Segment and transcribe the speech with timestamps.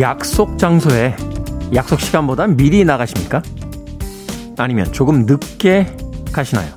[0.00, 1.14] 약속 장소에
[1.74, 3.42] 약속 시간보다 미리 나가십니까?
[4.56, 5.94] 아니면 조금 늦게
[6.32, 6.72] 가시나요?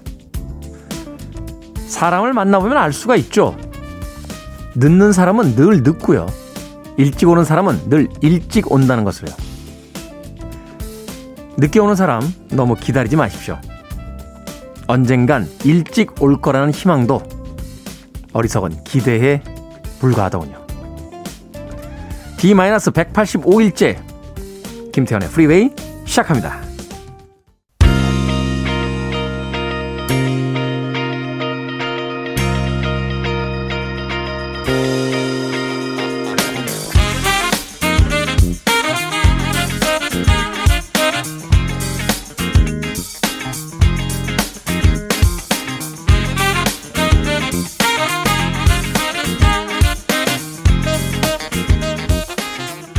[1.87, 3.55] 사람을 만나보면 알 수가 있죠.
[4.75, 6.27] 늦는 사람은 늘 늦고요.
[6.97, 9.33] 일찍 오는 사람은 늘 일찍 온다는 것을요.
[11.57, 13.57] 늦게 오는 사람 너무 기다리지 마십시오.
[14.87, 17.21] 언젠간 일찍 올 거라는 희망도
[18.33, 19.41] 어리석은 기대에
[19.99, 20.62] 불과하더군요.
[22.43, 23.97] D-185일째
[24.91, 25.69] 김태현의 프리웨이
[26.05, 26.62] 시작합니다.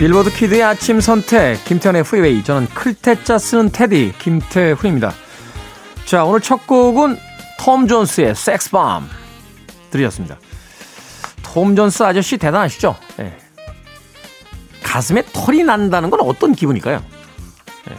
[0.05, 5.15] 빌보드 키드의 아침 선택 김태훈의 프리웨이 저는 클 태 자 쓰는 테디 김태훈입니다.
[6.05, 7.17] 자 오늘 첫 곡은
[7.59, 9.09] 톰 존스의 Sex Bomb
[9.91, 10.37] 들으셨습니다.
[11.43, 12.95] 톰 존스 아저씨 대단하시죠?
[13.17, 13.35] 네.
[14.83, 17.03] 가슴에 털이 난다는 건 어떤 기분일까요?
[17.87, 17.97] 네.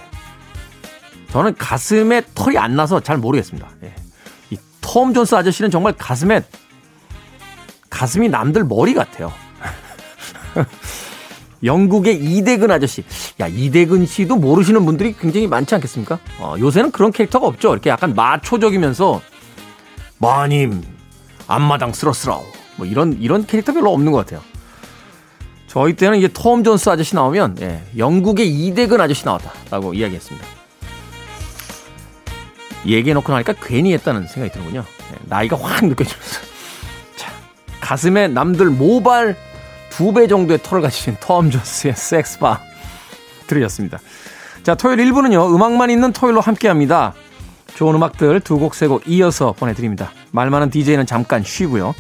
[1.32, 3.68] 저는 가슴에 털이 안 나서 잘 모르겠습니다.
[3.80, 3.96] 네.
[4.52, 6.44] 이 톰 존스 아저씨는 정말 가슴에
[7.90, 9.34] 가슴이 남들 머리 같아요.
[11.66, 13.04] 영국의 이대근 아저씨.
[13.40, 16.20] 야, 이대근 씨도 모르시는 분들이 굉장히 많지 않겠습니까?
[16.40, 17.74] 어, 요새는 그런 캐릭터가 없죠.
[17.74, 19.22] 이렇게 약간 마초적이면서,
[20.20, 20.84] 마님,
[21.48, 22.46] 앞마당 쓰러쓰러워.
[22.78, 24.42] 뭐 이런, 이런 캐릭터 별로 없는 것 같아요.
[25.68, 30.48] 저희 때는 이제 톰 존스 아저씨 나오면, 예, 영국의 이대근 아저씨 나왔다라고 이야기했습니다.
[32.86, 34.86] 얘기해놓고 나니까 괜히 했다는 생각이 드는군요.
[35.12, 36.40] 예, 나이가 확 느껴지면서.
[37.18, 37.32] 자,
[37.82, 39.36] 가슴에 남들 모발
[39.98, 42.60] 두 배 정도의 털을 가지신 톰 존스의 섹스바
[43.48, 44.00] 들으셨습니다.
[44.64, 47.14] 자, 토요일 1부는요, 음악만 있는 토요일로 함께 합니다.
[47.76, 50.12] 좋은 음악들 두 곡, 세 곡 이어서 보내드립니다.
[50.32, 51.94] 말 많은 DJ는 잠깐 쉬고요.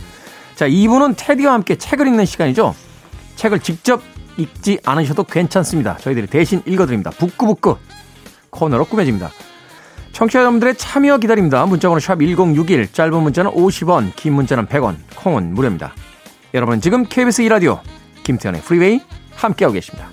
[0.55, 2.75] 자, 2부는 테디와 함께 책을 읽는 시간이죠.
[3.35, 4.01] 책을 직접
[4.37, 5.97] 읽지 않으셔도 괜찮습니다.
[5.97, 7.11] 저희들이 대신 읽어드립니다.
[7.11, 7.77] 북구북구
[8.49, 9.31] 코너로 꾸며집니다.
[10.13, 11.65] 청취자 여러분들의 참여 기다립니다.
[11.65, 15.93] 문자번호 샵 1061, 짧은 문자는 50원, 긴 문자는 100원, 콩은 무료입니다.
[16.53, 17.79] 여러분 지금 KBS 2라디오
[18.23, 19.01] 김태훈의 프리웨이
[19.35, 20.09] 함께하고 계십니다.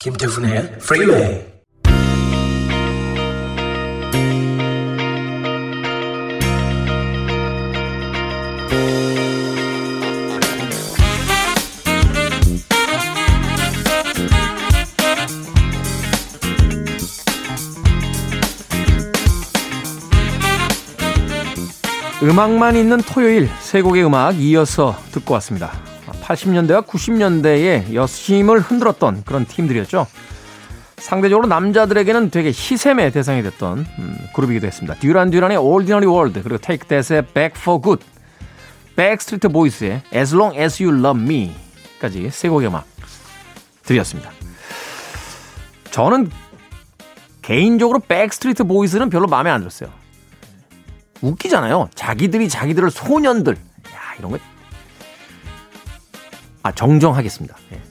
[0.00, 1.59] 김태훈의 프리웨이
[22.22, 25.72] 음악만 있는 토요일 세 곡의 음악 이어서 듣고 왔습니다.
[26.22, 30.06] 80년대와 90년대에 여심을 흔들었던 그런 팀들이었죠.
[30.98, 34.94] 상대적으로 남자들에게는 되게 시샘의 대상이 됐던 음, 그룹이기도 했습니다.
[35.00, 38.04] 듀란 듀란의 Ordinary World 그리고 Take That의 Back for Good
[38.96, 42.84] 백스트리트 보이스의 As Long As You Love Me까지 세 곡의 음악
[43.82, 44.30] 드렸습니다.
[45.90, 46.30] 저는
[47.40, 49.99] 개인적으로 백스트리트 보이스는 별로 마음에 안 들었어요.
[51.22, 51.90] 웃기잖아요.
[51.94, 53.54] 자기들이 자기들을 소년들.
[53.54, 54.38] 야, 이런 거.
[56.62, 57.56] 아, 정정하겠습니다.
[57.72, 57.82] 예.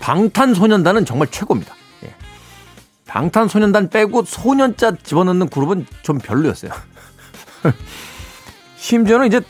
[0.00, 1.74] 방탄소년단은 정말 최고입니다.
[2.04, 2.14] 예.
[3.06, 6.72] 방탄소년단 빼고 소년자 집어넣는 그룹은 좀 별로였어요.
[8.76, 9.40] 심지어는 이제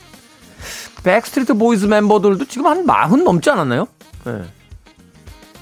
[1.05, 3.89] 백스트리트 보이즈 멤버들도 지금 한 마흔 넘지 않았나요?
[4.27, 4.45] 예.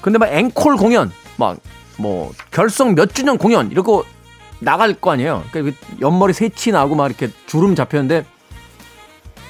[0.01, 1.57] 근데 막 앵콜 공연, 막
[2.01, 4.03] 뭐 결성 몇 주년 공연 이러고
[4.61, 5.43] 나갈 거 아니에요.
[5.51, 8.25] 그러니까 옆머리 새치 나고 막 이렇게 주름 잡혔는데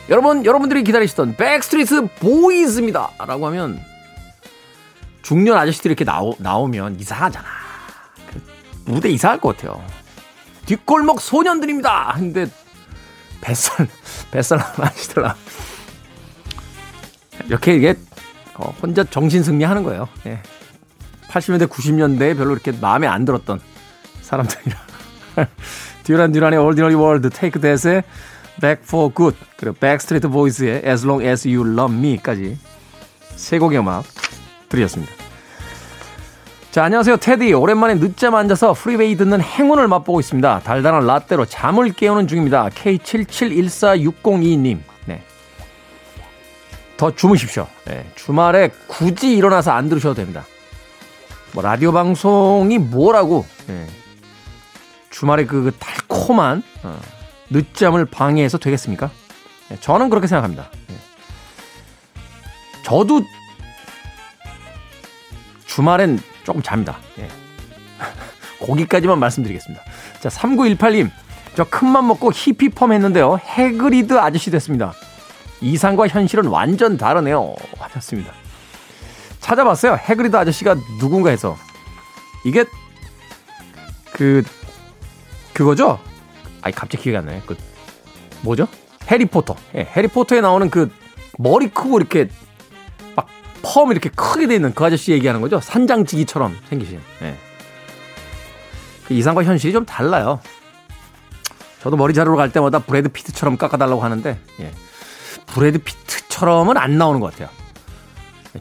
[0.10, 3.12] 여러분 여러분들이 기다리시던 백스트리트 보이즈입니다.
[3.20, 3.80] 라고 하면
[5.22, 7.48] 중년 아저씨들이 이렇게 나오, 나오면 이상하잖아.
[8.28, 8.42] 그
[8.86, 9.84] 무대 이상할 것 같아요.
[10.66, 12.14] 뒷골목 소년들입니다.
[12.16, 12.48] 근데
[13.42, 13.88] 뱃살
[14.32, 15.36] 뱃살 하시더라.
[17.46, 17.96] 이렇게 이게
[18.56, 20.08] 어, 혼자 정신 승리하는 거예요.
[20.26, 20.42] 예.
[21.28, 23.60] 80년대 90년대에 별로 이렇게 마음에 안 들었던
[24.22, 24.91] 사람들이라.
[26.04, 28.04] 듀란 듀란의 Ordinary World, Take That의
[28.60, 32.58] Back for Good, 그리고 Backstreet Boys의 As Long As You Love Me까지
[33.36, 34.04] 세 곡의 음악
[34.70, 35.14] 들으셨습니다.
[36.72, 37.18] 자, 안녕하세요.
[37.18, 37.54] 테디.
[37.54, 40.60] 오랜만에 늦잠 안 자서 프리웨이 듣는 행운을 맛보고 있습니다.
[40.60, 42.70] 달달한 라떼로 잠을 깨우는 중입니다.
[42.70, 44.80] K77146022님.
[45.06, 45.22] 네.
[46.96, 47.68] 더 주무십시오.
[47.86, 48.10] 네.
[48.16, 50.46] 주말에 굳이 일어나서 안 들으셔도 됩니다.
[51.52, 53.86] 뭐, 라디오 방송이 뭐라고, 네.
[55.12, 57.00] 주말에 그, 그 달콤한 어,
[57.50, 59.12] 늦잠을 방해해서 되겠습니까?
[59.70, 60.70] 예, 저는 그렇게 생각합니다.
[60.90, 60.96] 예.
[62.84, 63.22] 저도
[65.66, 66.98] 주말엔 조금 잡니다.
[67.20, 67.28] 예.
[68.66, 69.84] 거기까지만 말씀드리겠습니다.
[70.22, 71.12] 자, 3918님.
[71.56, 73.38] 저 큰맘 먹고 히피펌 했는데요.
[73.44, 74.94] 해그리드 아저씨 됐습니다.
[75.60, 77.56] 이상과 현실은 완전 다르네요.
[77.78, 78.32] 하셨습니다.
[79.42, 79.96] 찾아봤어요.
[79.96, 81.58] 해그리드 아저씨가 누군가 해서.
[82.46, 82.64] 이게,
[84.14, 84.44] 그,
[85.54, 86.00] 그거죠?
[86.62, 87.42] 아니, 갑자기 기억이 안 나요.
[87.46, 87.58] 그,
[88.42, 88.68] 뭐죠?
[89.10, 89.56] 해리포터.
[89.76, 90.92] 예, 해리포터에 나오는 그
[91.38, 92.30] 머리 크고 이렇게
[93.16, 93.28] 막
[93.62, 95.60] 펌 이렇게 크게 돼 있는 그 아저씨 얘기하는 거죠.
[95.60, 97.00] 산장지기처럼 생기신.
[97.22, 97.38] 예.
[99.08, 100.40] 그 이상과 현실이 좀 달라요.
[101.82, 104.72] 저도 머리 자르러 갈 때마다 브래드 피트처럼 깎아달라고 하는데, 예.
[105.48, 107.50] 브래드 피트처럼은 안 나오는 것 같아요.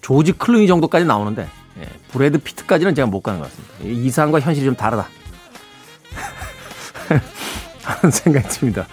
[0.00, 1.48] 조지 클루니 정도까지 나오는데,
[1.80, 1.86] 예.
[2.12, 3.74] 브래드 피트까지는 제가 못 가는 것 같습니다.
[3.84, 5.08] 이상과 현실이 좀 다르다.
[7.90, 8.86] 하는 생각이 듭니다.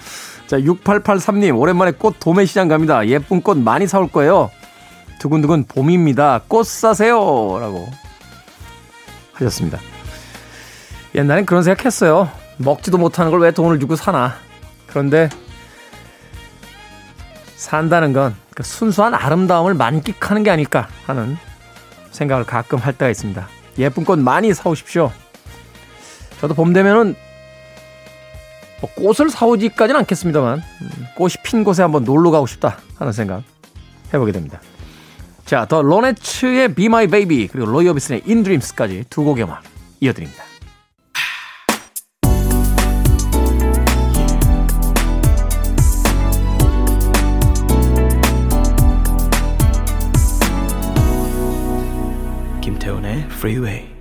[0.48, 3.08] 자, 6883님, 오랜만에 꽃 도매시장 갑니다.
[3.08, 4.50] 예쁜 꽃 많이 사올 거예요.
[5.20, 6.42] 두근두근 봄입니다.
[6.48, 7.16] 꽃 사세요.
[7.60, 7.90] 라고
[9.34, 9.80] 하셨습니다.
[11.16, 12.30] 옛날엔 그런 생각 했어요.
[12.58, 14.36] 먹지도 못하는 걸 왜 돈을 주고 사나.
[14.88, 15.30] 그런데
[17.56, 21.38] 산다는 건 그 순수한 아름다움을 만끽하는 게 아닐까 하는
[22.10, 23.48] 생각을 가끔 할 때가 있습니다.
[23.78, 25.12] 예쁜 꽃 많이 사오십시오.
[26.42, 27.16] 저도 봄 되면은
[28.82, 33.44] 뭐 꽃을 사오지까지는 않겠습니다만 음, 꽃이 핀 곳에 한번 놀러 가고 싶다 하는 생각
[34.14, 34.62] 해보게 됩니다.
[35.46, 39.64] 자, 더 로네츠의 Be My Baby 그리고 로이 오비슨의 In Dreams까지 두 곡의 음악
[40.02, 40.44] 이어드립니다.
[52.62, 53.97] 김태훈의 Freeway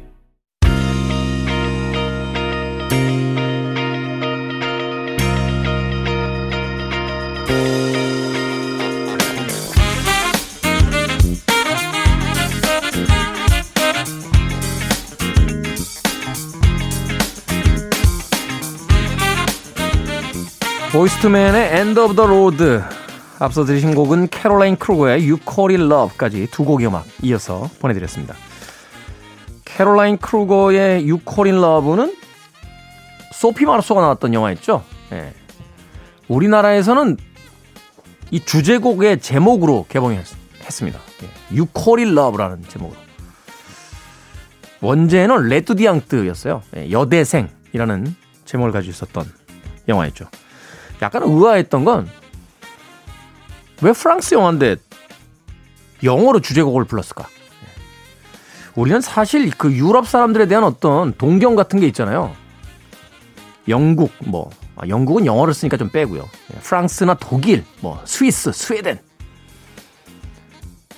[20.96, 22.80] 보이스투맨의 End of the Road
[23.38, 28.34] 앞서 들으신 곡은 캐롤라인 크루거의 You Call It Love까지 두 곡의 음악 이어서 보내드렸습니다.
[29.66, 32.16] 캐롤라인 크루거의 You Call It Love는
[33.34, 34.84] 소피 마르소가 나왔던 영화였죠.
[35.12, 35.34] 예.
[36.28, 37.18] 우리나라에서는
[38.30, 40.98] 이 주제곡의 제목으로 개봉했습니다.
[41.24, 41.54] 예.
[41.54, 42.98] You Call It Love라는 제목으로.
[44.80, 46.62] 원제는 L'Étudiante였어요.
[46.78, 46.90] 예.
[46.90, 48.16] 여대생이라는
[48.46, 49.30] 제목을 가지고 있었던
[49.88, 50.30] 영화였죠.
[51.02, 52.08] 약간 의아했던 건
[53.82, 54.76] 왜 프랑스 영화인데
[56.02, 57.26] 영어로 주제곡을 불렀을까?
[58.74, 62.34] 우리는 사실 그 유럽 사람들에 대한 어떤 동경 같은 게 있잖아요.
[63.68, 66.28] 영국, 뭐, 아, 영국은 영어를 쓰니까 좀 빼고요.
[66.60, 68.98] 프랑스나 독일, 뭐, 스위스, 스웨덴.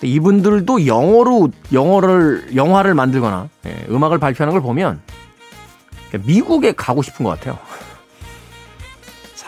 [0.03, 5.01] 이분들도 영어로, 영어를, 영화를 만들거나, 예, 음악을 발표하는 걸 보면,
[6.25, 7.59] 미국에 가고 싶은 것 같아요.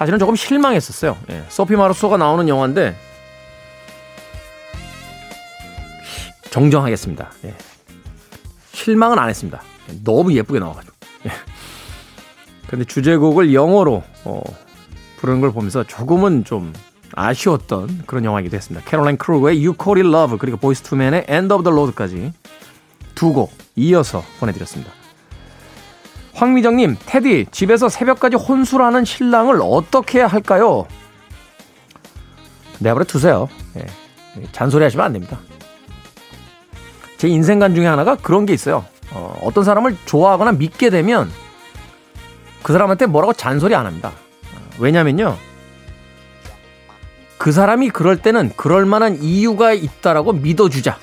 [0.00, 1.14] 사실은 조금 실망했었어요.
[1.28, 2.96] 예, 소피 마르소가 나오는 영화인데
[6.50, 7.30] 정정하겠습니다.
[7.44, 7.54] 예.
[8.72, 9.60] 실망은 안 했습니다.
[10.02, 10.96] 너무 예쁘게 나와가지고.
[11.26, 11.30] 예.
[12.66, 14.42] 근데 주제곡을 영어로 어,
[15.18, 16.72] 부르는 걸 보면서 조금은 좀
[17.14, 18.82] 아쉬웠던 그런 영화이기도 했습니다.
[18.88, 22.32] 캐롤라인 크루거의 You Call It Love 그리고 보이스 투맨의 End of the Road까지
[23.14, 24.92] 두 곡 이어서 보내드렸습니다.
[26.34, 30.86] 황미정님, 테디, 집에서 새벽까지 혼술하는 신랑을 어떻게 해야 할까요?
[32.78, 33.48] 내버려 두세요.
[33.76, 33.86] 예.
[34.52, 35.38] 잔소리 하시면 안 됩니다.
[37.18, 38.84] 제 인생관 중에 하나가 그런 게 있어요.
[39.12, 41.30] 어, 어떤 사람을 좋아하거나 믿게 되면
[42.62, 44.12] 그 사람한테 뭐라고 잔소리 안 합니다.
[44.78, 45.36] 왜냐면요.
[47.36, 50.98] 그 사람이 그럴 때는 그럴 만한 이유가 있다라고 믿어주자.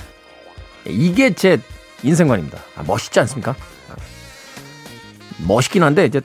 [0.85, 1.59] 이게 제
[2.03, 2.59] 인생관입니다.
[2.75, 3.55] 아, 멋있지 않습니까?
[5.45, 6.21] 멋있긴 한데 이제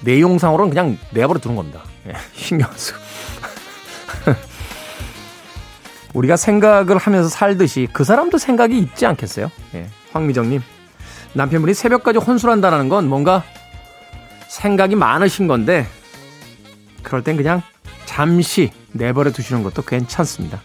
[0.00, 1.82] 내용상으로는 그냥 내버려 두는 겁니다.
[2.08, 2.98] 예, 신경 안 쓰고.
[6.14, 9.50] 우리가 생각을 하면서 살듯이 그 사람도 생각이 있지 않겠어요?
[9.74, 10.62] 예, 황미정님.
[11.34, 13.44] 남편분이 새벽까지 혼술한다는 건 뭔가
[14.48, 15.86] 생각이 많으신 건데,
[17.02, 17.62] 그럴 땐 그냥
[18.06, 20.62] 잠시 내버려 두시는 것도 괜찮습니다.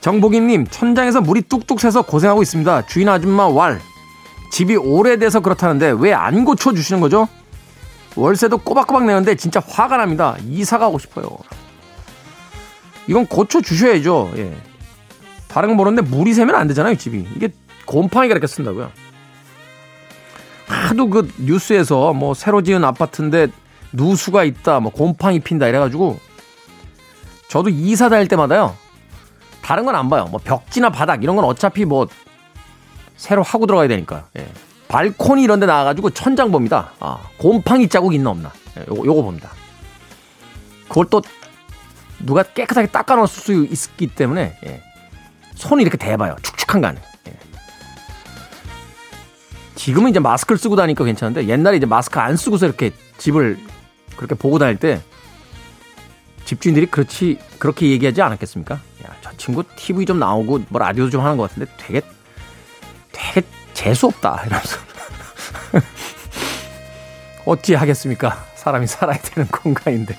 [0.00, 2.86] 정복인님, 천장에서 물이 뚝뚝 새서 고생하고 있습니다.
[2.86, 3.80] 주인 아줌마 왈.
[4.50, 7.28] 집이 오래돼서 그렇다는데 왜 안 고쳐주시는 거죠?
[8.16, 10.36] 월세도 꼬박꼬박 내는데 진짜 화가 납니다.
[10.46, 11.28] 이사 가고 싶어요.
[13.06, 14.32] 이건 고쳐주셔야죠.
[14.36, 14.56] 예.
[15.48, 17.26] 다른 건 모르는데 물이 새면 안 되잖아요, 집이.
[17.36, 17.48] 이게
[17.86, 18.90] 곰팡이가 이렇게 쓴다고요.
[20.66, 23.48] 하도 그 뉴스에서 뭐 새로 지은 아파트인데
[23.92, 26.18] 누수가 있다, 뭐 곰팡이 핀다 이래가지고
[27.48, 28.76] 저도 이사 다닐 때마다요.
[29.62, 30.26] 다른 건 안 봐요.
[30.30, 32.06] 뭐 벽지나 바닥 이런 건 어차피 뭐
[33.20, 34.24] 새로 하고 들어가야 되니까.
[34.38, 34.48] 예.
[34.88, 36.92] 발코니 이런 데 나와가지고 천장 봅니다.
[37.00, 38.50] 아, 곰팡이 자국 있나 없나.
[38.78, 39.50] 예, 요거, 요거 봅니다.
[40.88, 41.20] 그걸 또
[42.20, 44.82] 누가 깨끗하게 닦아놓을 수 있기 때문에 예.
[45.54, 46.34] 손이 이렇게 대봐요.
[46.42, 46.88] 축축한 거
[47.28, 47.36] 예.
[49.74, 53.58] 지금은 이제 마스크를 쓰고 다니니까 괜찮은데 옛날에 이제 마스크 안 쓰고서 이렇게 집을
[54.16, 55.02] 그렇게 보고 다닐 때
[56.46, 58.76] 집주인들이 그렇지 그렇게 얘기하지 않았겠습니까?
[58.76, 62.00] 야, 저 친구 TV 좀 나오고 뭐 라디오도 좀 하는 것 같은데 되게
[63.80, 64.76] 재수 없다 이러면서
[67.46, 68.44] 어찌 하겠습니까?
[68.56, 70.14] 사람이 살아야 되는 공간인데.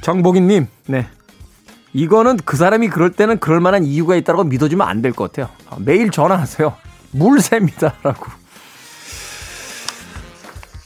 [0.00, 1.06] 정복인님, 네.
[1.92, 5.54] 이거는 그 사람이 그럴 때는 그럴 만한 이유가 있다고 믿어주면 안 될 것 같아요.
[5.70, 6.74] 아, 매일 전화하세요.
[7.12, 7.94] 물새입니다.
[8.02, 8.26] 라고.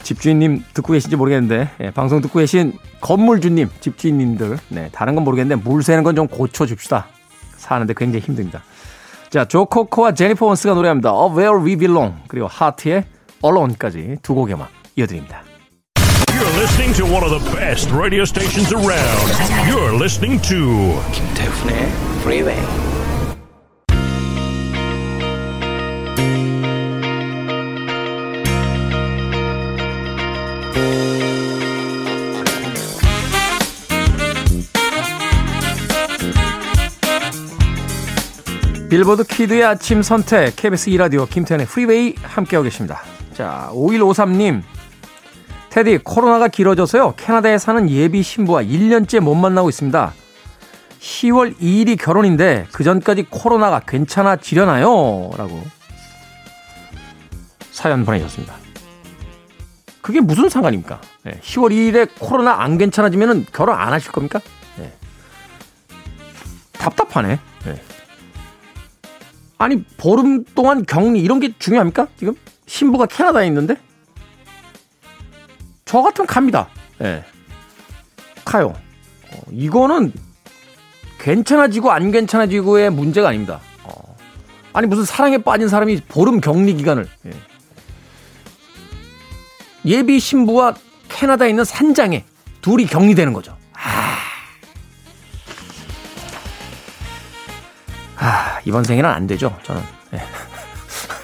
[0.03, 6.03] 집주인님 듣고 계신지 모르겠는데, 예, 방송 듣고 계신 건물주님, 집주인님들, 네, 다른 건 모르겠는데, 물새는
[6.03, 7.07] 건 좀 고쳐줍시다.
[7.57, 8.63] 사는데 굉장히 힘듭니다.
[9.31, 11.13] 자, 조코코와 제니퍼 원스가 노래합니다.
[11.13, 12.15] Of Where We Belong.
[12.27, 13.05] 그리고 하트의
[13.41, 15.43] Alone까지 두 곡의 음악 이어드립니다.
[16.27, 19.31] You're listening to one of the best radio stations around.
[19.71, 21.87] You're listening to 김태훈의
[22.23, 22.90] Freeway.
[38.91, 43.01] 빌보드 키드의 아침 선택 KBS 2라디오 김태훈의 프리웨이 함께하고 계십니다.
[43.33, 44.63] 자 5153님
[45.69, 50.13] 테디 코로나가 길어져서요 캐나다에 사는 예비 신부와 1년째 못 만나고 있습니다.
[50.99, 55.31] 10월 2일이 결혼인데 그 전까지 코로나가 괜찮아지려나요?
[55.37, 55.63] 라고
[57.71, 58.55] 사연 보내셨습니다.
[60.01, 60.99] 그게 무슨 상관입니까?
[61.23, 64.41] 네, 10월 2일에 코로나 안 괜찮아지면 결혼 안 하실 겁니까?
[64.75, 64.91] 네.
[66.73, 67.39] 답답하네.
[67.63, 67.81] 네.
[69.61, 72.07] 아니 보름 동안 격리 이런 게 중요합니까?
[72.17, 72.33] 지금
[72.65, 73.75] 신부가 캐나다에 있는데
[75.85, 76.67] 저 같으면 갑니다.
[77.01, 77.03] 예.
[77.03, 77.23] 네.
[78.43, 78.73] 가요.
[79.31, 80.13] 어, 이거는
[81.19, 83.59] 괜찮아지고 안 괜찮아지고의 문제가 아닙니다.
[83.83, 84.15] 어.
[84.73, 87.07] 아니 무슨 사랑에 빠진 사람이 보름 격리 기간을
[89.85, 90.03] 예.
[90.03, 90.73] 비 신부와
[91.07, 92.25] 캐나다에 있는 산장에
[92.61, 93.55] 둘이 격리되는 거죠.
[98.17, 99.81] 아, 이번 생에는 안 되죠, 저는.
[100.11, 100.19] 네.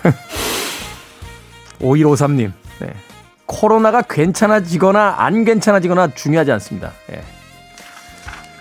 [1.80, 2.94] 5153님, 네.
[3.46, 6.92] 코로나가 괜찮아지거나 안 괜찮아지거나 중요하지 않습니다.
[7.08, 7.22] 네.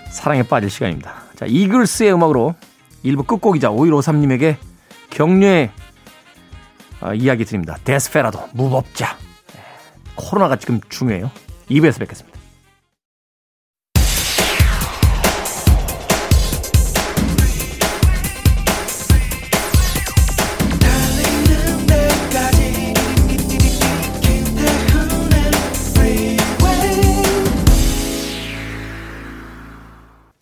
[0.09, 1.13] 사랑에 빠질 시간입니다.
[1.35, 2.55] 자, 이글스의 음악으로
[3.03, 4.57] 일부 끝곡이자 5153님에게
[5.09, 5.71] 격려의
[7.01, 7.77] 어, 이야기 드립니다.
[7.83, 9.17] 데스페라도, 무법자.
[9.53, 9.59] 네.
[10.15, 11.29] 코로나가 지금 중요해요.
[11.69, 12.36] 2부에서 뵙겠습니다.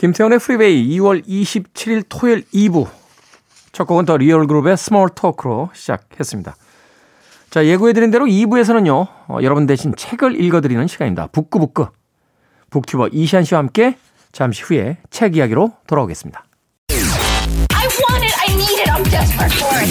[0.05, 2.87] 김태훈의 프리웨이 2월 27일 토요일 2부.
[3.71, 6.55] 첫 곡은 더 리얼 그룹의 Small Talk로 시작했습니다.
[7.49, 11.25] 자, 예고해드린 대로 2부에서는요, 어, 여러분 대신 책을 읽어드리는 시간입니다.
[11.31, 11.87] 북구북구.
[12.69, 13.97] 북튜버 이시한 씨와 함께
[14.31, 16.45] 잠시 후에 책 이야기로 돌아오겠습니다.
[16.91, 19.89] I want it, I need it, I'm desperate for it.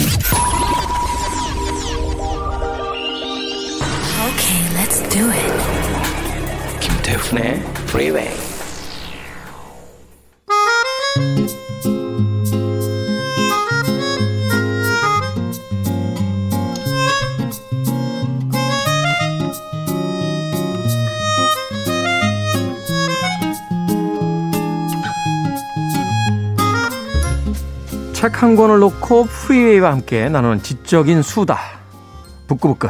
[4.31, 6.79] Okay, let's do it.
[6.79, 8.54] 김태훈의 Freeway.
[28.25, 31.59] 책 한 권을 놓고 프리웨이와 함께 나누는 지적인 수다.
[32.47, 32.89] 북구북구.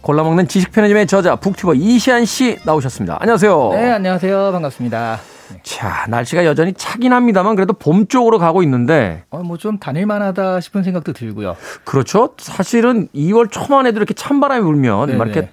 [0.00, 3.18] 골라먹는 지식 편의점의 저자 북튜버 이시안 씨 나오셨습니다.
[3.20, 3.70] 안녕하세요.
[3.74, 4.52] 네, 안녕하세요.
[4.52, 5.18] 반갑습니다.
[5.62, 9.24] 자, 날씨가 여전히 차긴 합니다만 그래도 봄 쪽으로 가고 있는데.
[9.28, 11.54] 어, 뭐 좀 다닐만 하다 싶은 생각도 들고요.
[11.84, 12.32] 그렇죠.
[12.38, 15.18] 사실은 2월 초만 해도 이렇게 찬바람이 불면 네네.
[15.22, 15.50] 이렇게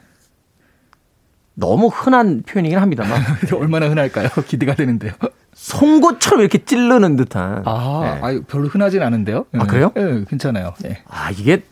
[1.55, 3.21] 너무 흔한 표현이긴 합니다만.
[3.53, 4.29] 얼마나 흔할까요?
[4.47, 5.11] 기대가 되는데요.
[5.53, 7.63] 송곳처럼 이렇게 찌르는 듯한.
[7.65, 8.19] 아, 네.
[8.21, 9.45] 아 별로 흔하진 않은데요.
[9.57, 9.91] 아, 그래요?
[9.95, 10.73] 네, 괜찮아요.
[10.79, 11.03] 네.
[11.07, 11.63] 아, 이게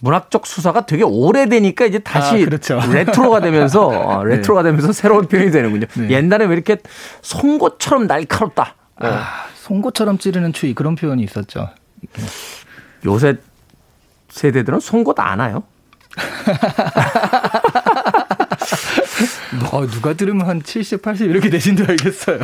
[0.00, 2.80] 문학적 수사가 되게 오래되니까 이제 다시 아, 그렇죠.
[2.90, 4.36] 레트로가 되면서 어, 네.
[4.36, 5.86] 레트로가 되면서 새로운 표현이 되는군요.
[5.94, 6.10] 네.
[6.10, 6.78] 옛날에 왜 이렇게
[7.22, 8.74] 송곳처럼 날카롭다.
[8.96, 9.20] 아, 어.
[9.54, 11.68] 송곳처럼 찌르는 추위 그런 표현이 있었죠.
[13.04, 13.36] 요새
[14.30, 15.62] 세대들은 송곳 안 와요?
[19.72, 22.38] 어, 누가 들으면 한 70, 80 이렇게 되신 줄 알겠어요.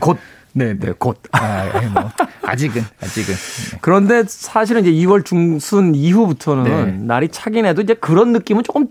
[0.00, 0.18] 곧.
[0.54, 0.92] 네, 네, 네.
[0.98, 1.18] 곧.
[1.32, 2.10] 아, 예, 뭐
[2.42, 3.34] 아직은 아직은.
[3.34, 3.78] 네.
[3.80, 6.92] 그런데 사실은 이제 2월 중순 이후부터는 네.
[7.06, 8.88] 날이 차긴 해도 이제 그런 느낌은 조금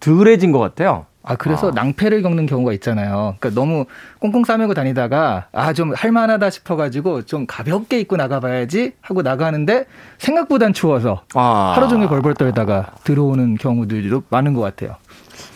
[0.00, 1.06] 덜해진 것 같아요.
[1.22, 1.72] 아 그래서 아.
[1.74, 3.36] 낭패를 겪는 경우가 있잖아요.
[3.38, 3.84] 그러니까 너무
[4.20, 9.84] 꽁꽁 싸매고 다니다가 아 좀 할만하다 싶어가지고 좀 가볍게 입고 나가봐야지 하고 나가는데
[10.18, 11.74] 생각보단 추워서 아.
[11.76, 14.96] 하루 종일 벌벌 떨다가 들어오는 경우들도 많은 것 같아요.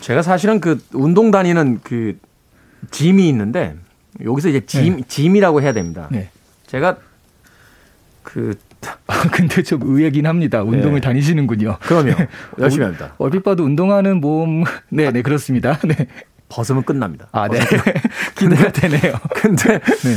[0.01, 2.17] 제가 사실은 그 운동 다니는 그
[2.91, 3.75] 짐이 있는데
[4.23, 6.07] 여기서 이제 짐, 짐이라고 해야 됩니다.
[6.11, 6.29] 네.
[6.67, 6.97] 제가
[8.23, 8.55] 그
[9.07, 10.61] 아, 근데 좀 의외긴 합니다.
[10.61, 11.01] 운동을 네.
[11.01, 11.77] 다니시는군요.
[11.81, 12.13] 그럼요.
[12.59, 13.13] 열심히 합니다.
[13.17, 15.79] 얼핏 봐도 운동하는 몸, 네, 네, 그렇습니다.
[15.85, 16.07] 네.
[16.49, 17.27] 벗으면 끝납니다.
[17.31, 17.59] 아, 네.
[18.37, 19.13] 기대가 되네요.
[19.33, 20.15] 근데 네.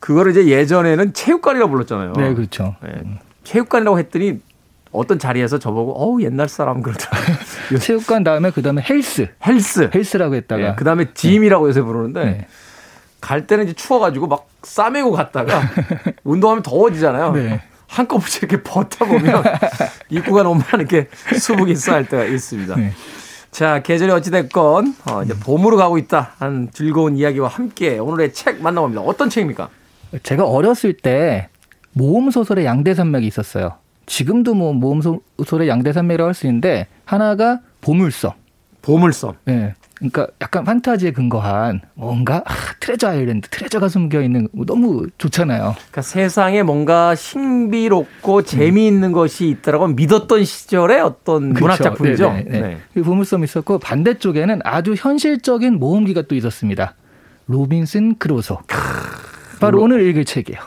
[0.00, 2.12] 그거를 이제 예전에는 체육관이라고 불렀잖아요.
[2.16, 2.74] 네, 그렇죠.
[2.84, 3.18] 예.
[3.44, 4.40] 체육관이라고 했더니
[4.96, 7.36] 어떤 자리에서 저보고 어우 옛날 사람 그러더라고요.
[7.80, 9.28] 체육관 다음에 그 다음에 헬스.
[9.46, 9.90] 헬스.
[9.94, 10.62] 헬스라고 했다가.
[10.62, 12.46] 예, 그다음에 짐이라고 요새 부르는데 네.
[13.20, 15.62] 갈 때는 이제 추워가지고 막 싸매고 갔다가
[16.24, 17.32] 운동하면 더워지잖아요.
[17.32, 17.60] 네.
[17.88, 19.44] 한꺼번에 이렇게 버타 보면
[20.10, 22.76] 입구가 너무 이렇게 수북이 쌓일 때가 있습니다.
[22.76, 22.92] 네.
[23.50, 28.60] 자 계절이 어찌 됐건 어, 이제 봄으로 가고 있다 하는 즐거운 이야기와 함께 오늘의 책
[28.60, 29.02] 만나봅니다.
[29.02, 29.68] 어떤 책입니까?
[30.22, 31.48] 제가 어렸을 때
[31.92, 33.78] 모험 소설의 양대 산맥이 있었어요.
[34.06, 38.32] 지금도 뭐 모험 소- 소설의 양대산맥이라고 할 수 있는데 하나가 보물섬.
[38.82, 39.34] 보물섬.
[39.48, 39.74] 예.
[39.96, 45.74] 그러니까 약간 판타지에 근거한 뭔가 아, Treasure Island, treasure가 숨겨 있는 거 너무 좋잖아요.
[45.74, 51.82] 그러니까 세상에 뭔가 신비롭고 재미있는 것이 있다라고 믿었던 시절의 어떤 문학 그렇죠.
[51.84, 52.30] 작품이죠.
[52.32, 52.60] 네, 네, 네.
[52.60, 52.76] 네.
[52.94, 56.94] 그 보물섬 있었고 반대쪽에는 아주 현실적인 모험기가 또 있었습니다.
[57.46, 58.58] 로빈슨 크루소.
[59.60, 60.60] 바로 오늘 읽을 책이에요.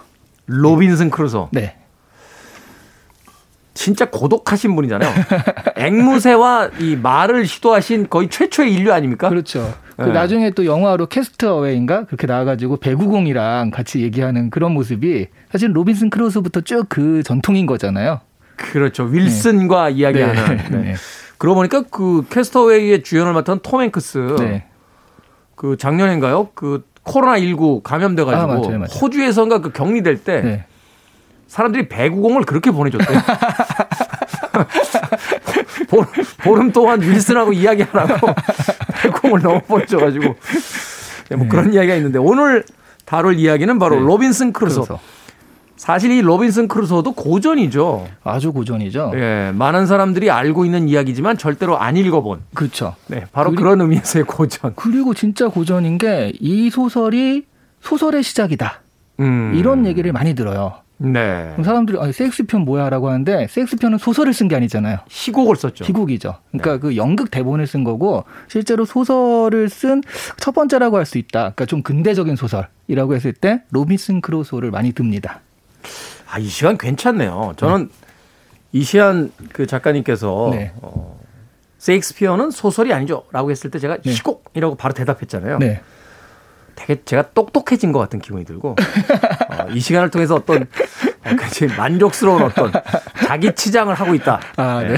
[0.48, 1.50] 로빈슨 크루소.
[1.52, 1.76] 네.
[3.80, 5.10] 진짜 고독하신 분이잖아요.
[5.78, 9.30] 앵무새와 이 말을 시도하신 거의 최초의 인류 아닙니까?
[9.30, 9.74] 그렇죠.
[9.96, 10.12] 그 네.
[10.12, 16.90] 나중에 또 영화로 캐스트어웨이인가 그렇게 나와가지고 배구공이랑 같이 얘기하는 그런 모습이 사실 로빈슨 크루소부터 쭉
[16.90, 18.20] 그 전통인 거잖아요.
[18.58, 19.06] 그렇죠.
[19.06, 20.58] 윌슨과 이야기하는.
[20.72, 20.78] 네.
[20.78, 20.96] 네.
[21.38, 24.36] 그러고 보니까 그 캐스터웨이의 주연을 맡은 톰 행크스.
[24.40, 24.66] 네.
[25.56, 26.50] 그 작년인가요?
[26.54, 28.88] 그 코로나 19 감염돼가지고 아, 맞아요, 맞아요.
[29.02, 30.66] 호주에선가 그 격리될 때 네.
[31.50, 33.20] 사람들이 배구공을 그렇게 보내줬대요.
[35.90, 36.06] 보-
[36.44, 38.28] 보름 동안 윌슨하고 이야기 안 하고
[39.02, 40.36] 배구공을 너무 보내줘가지고
[41.30, 42.64] 네, 뭐 그런 이야기가 있는데 오늘
[43.06, 44.02] 다룰 이야기는 바로 네.
[44.02, 44.84] 로빈슨 크루소.
[44.84, 45.00] 크루소.
[45.76, 48.08] 사실 이 로빈슨 크루소도 고전이죠.
[48.24, 49.14] 아주 고전이죠.
[49.16, 52.42] 예, 많은 사람들이 알고 있는 이야기지만 절대로 안 읽어본.
[52.54, 52.96] 그렇죠.
[53.08, 54.74] 네, 바로 그리- 그런 의미에서의 고전.
[54.76, 57.46] 그리고 진짜 고전인 게 이 소설이
[57.82, 58.82] 소설의 시작이다.
[59.22, 59.54] 음.
[59.56, 60.74] 이런 얘기를 많이 들어요.
[61.02, 61.48] 네.
[61.52, 64.98] 그럼 사람들이 아, 섹스편 뭐야라고 하는데 섹스편은 소설을 쓴 게 아니잖아요.
[65.08, 65.86] 희곡을 썼죠.
[65.86, 66.36] 희곡이죠.
[66.52, 66.80] 그러니까 네.
[66.80, 70.02] 그 연극 대본을 쓴 거고 실제로 소설을 쓴
[70.38, 71.40] 첫 번째라고 할 수 있다.
[71.40, 75.40] 그러니까 좀 근대적인 소설이라고 했을 때 로빈슨 크루소를 많이 듭니다.
[76.30, 77.54] 아, 이 시간 괜찮네요.
[77.58, 77.90] 저는
[78.74, 80.72] 이 시간 그 작가님께서 네.
[80.82, 81.18] 어,
[81.80, 84.12] 셰익스피어는 소설이 아니죠라고 했을 때 제가 네.
[84.12, 85.58] 희곡이라고 바로 대답했잖아요.
[85.60, 85.82] 네.
[86.76, 88.76] 되게 제가 똑똑해진 것 같은 기분이 들고
[89.50, 90.68] 어, 이 시간을 통해서 어떤
[91.26, 92.72] 어, 굉장히 만족스러운 어떤
[93.26, 94.40] 자기 치장을 하고 있다.
[94.58, 94.88] 아, 예.
[94.88, 94.98] 네.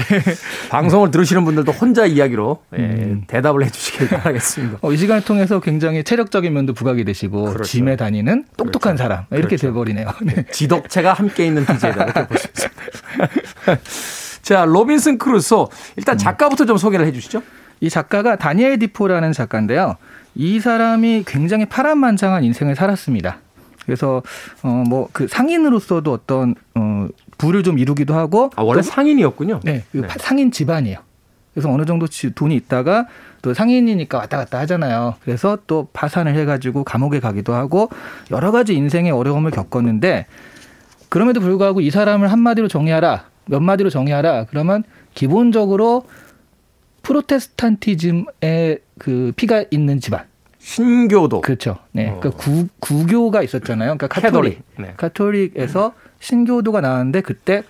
[0.70, 3.24] 방송을 들으시는 분들도 혼잣말로 예, 음.
[3.26, 4.78] 대답을 해주시길 바라겠습니다.
[4.80, 7.64] 어, 이 시간을 통해서 굉장히 체력적인 면도 부각이 되시고 그렇죠.
[7.64, 9.68] 짐에 다니는 똑똑한 사람 이렇게 그렇죠.
[9.68, 10.08] 돼버리네요.
[10.22, 10.44] 네.
[10.50, 12.82] 지덕체가 함께 있는 DJ다 이렇게 있습니다.
[14.42, 17.42] 자, 로빈슨 크루소 일단 작가부터 좀 소개를 해 주시죠.
[17.80, 19.96] 이 작가가 다니엘 디포라는 작가인데요.
[20.34, 23.38] 이 사람이 굉장히 파란만장한 인생을 살았습니다.
[23.84, 24.22] 그래서
[24.62, 29.60] 어 뭐 그 상인으로서도 어떤 어 부를 좀 이루기도 하고 아, 원래 또- 상인이었군요.
[29.64, 30.06] 네, 그 네.
[30.06, 30.98] 파- 상인 집안이에요.
[31.54, 33.06] 그래서 어느 정도 지- 돈이 있다가
[33.42, 35.16] 또 상인이니까 왔다 갔다 하잖아요.
[35.24, 37.90] 그래서 또 파산을 해가지고 감옥에 가기도 하고
[38.30, 40.26] 여러 가지 인생의 어려움을 겪었는데
[41.08, 44.46] 그럼에도 불구하고 이 사람을 한 마디로 정의하라, 몇 마디로 정의하라.
[44.46, 44.82] 그러면
[45.14, 46.04] 기본적으로
[47.02, 50.24] 프로테스탄티즘의 그 피가 있는 집안.
[50.62, 51.40] 신교도.
[51.40, 51.78] 그렇죠.
[51.90, 52.08] 네.
[52.08, 52.20] 어.
[52.20, 53.96] 그러니까 구, 구교가 있었잖아요.
[53.96, 54.32] 그러니까 카톨릭.
[54.32, 54.62] 캐톨릭.
[54.78, 54.94] 네.
[54.96, 57.64] 카톨릭에서 신교도가 나왔는데 그때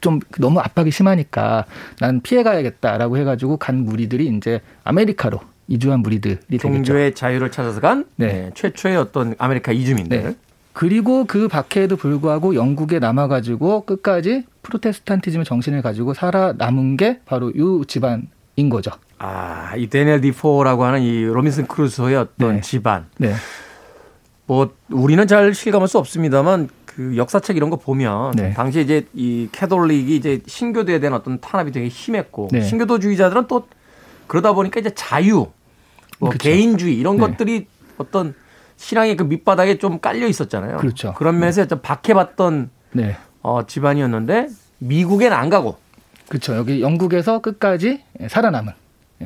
[0.00, 1.64] 좀 너무 압박이 심하니까
[2.00, 6.68] 난 피해 가야겠다라고 해가지고 간 무리들이 이제 아메리카로 이주한 무리들이 되겠죠.
[6.68, 8.26] 종교의 자유를 찾아서 간 네.
[8.26, 10.22] 네, 최초의 어떤 아메리카 이주민들.
[10.22, 10.34] 네.
[10.72, 18.68] 그리고 그 밖에도 불구하고 영국에 남아가지고 끝까지 프로테스탄티즘의 정신을 가지고 살아남은 게 바로 이 집안인
[18.70, 18.90] 거죠.
[19.24, 22.60] 아, 이 데니엘 디포라고 하는 이 로빈슨 크루소의 어떤 네.
[22.60, 23.06] 집안.
[23.18, 23.32] 네.
[24.46, 28.52] 뭐 우리는 잘 실감할 수 없습니다만 그 역사책 이런 거 보면 네.
[28.52, 32.62] 당시에 이제 이 캐톨릭이 이제 신교도에 대한 어떤 탄압이 되게 심했고 네.
[32.62, 33.68] 신교도주의자들은 또
[34.26, 35.46] 그러다 보니까 이제 자유,
[36.18, 36.30] 뭐.
[36.30, 37.20] 개인주의 이런 네.
[37.20, 37.66] 것들이
[37.98, 38.34] 어떤
[38.76, 40.78] 신앙의 그 밑바닥에 좀 깔려 있었잖아요.
[40.78, 41.14] 그렇죠.
[41.14, 43.16] 그런 면에서 좀 박해받던 네.
[43.40, 45.76] 어, 집안이었는데 미국엔 안 가고
[46.28, 46.56] 그렇죠.
[46.56, 48.81] 여기 영국에서 끝까지 살아남은 예,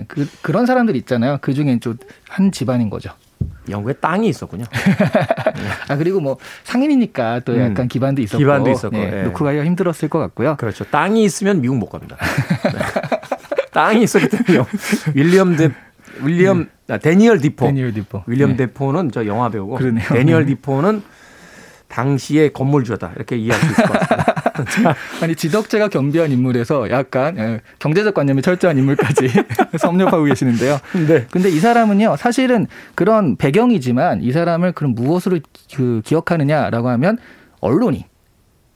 [0.09, 1.39] 그, 그런 사람들 있잖아요.
[1.41, 3.11] 그 중에 좀 한 집안인 거죠.
[3.69, 4.65] 영국에 땅이 있었군요.
[5.89, 7.89] 아 그리고 뭐 상인이니까 또 약간 음.
[7.89, 9.23] 기반도 있었고, 기반도 있었고, 예, 예.
[9.25, 10.57] 놓고 가기가 힘들었을 것 같고요.
[10.57, 10.85] 그렇죠.
[10.85, 12.17] 땅이 있으면 미국 못 갑니다.
[12.65, 12.79] 네.
[13.73, 14.65] 땅이 있었기 때문에
[15.15, 15.71] 윌리엄 데
[16.23, 17.67] 윌리엄 아, 데니얼 디포.
[17.67, 18.23] 데니얼 디포.
[18.27, 18.67] 윌리엄 네.
[18.67, 20.07] 데포는 저 영화배우고 그러네요.
[20.09, 21.03] 데니얼 디포는
[21.89, 24.36] 당시의 건물주다 이렇게 이해할 수 있을 것 같습니다.
[25.21, 29.29] 아니 지덕재가 겸비한 인물에서 약간 예, 경제적 관념이 철저한 인물까지
[29.79, 30.79] 섭렵하고 계시는데요.
[31.07, 31.27] 네.
[31.31, 35.39] 근데 이 사람은요, 사실은 그런 배경이지만 이 사람을 그럼 무엇으로
[35.75, 37.19] 그 기억하느냐라고 하면
[37.61, 38.03] 언론인,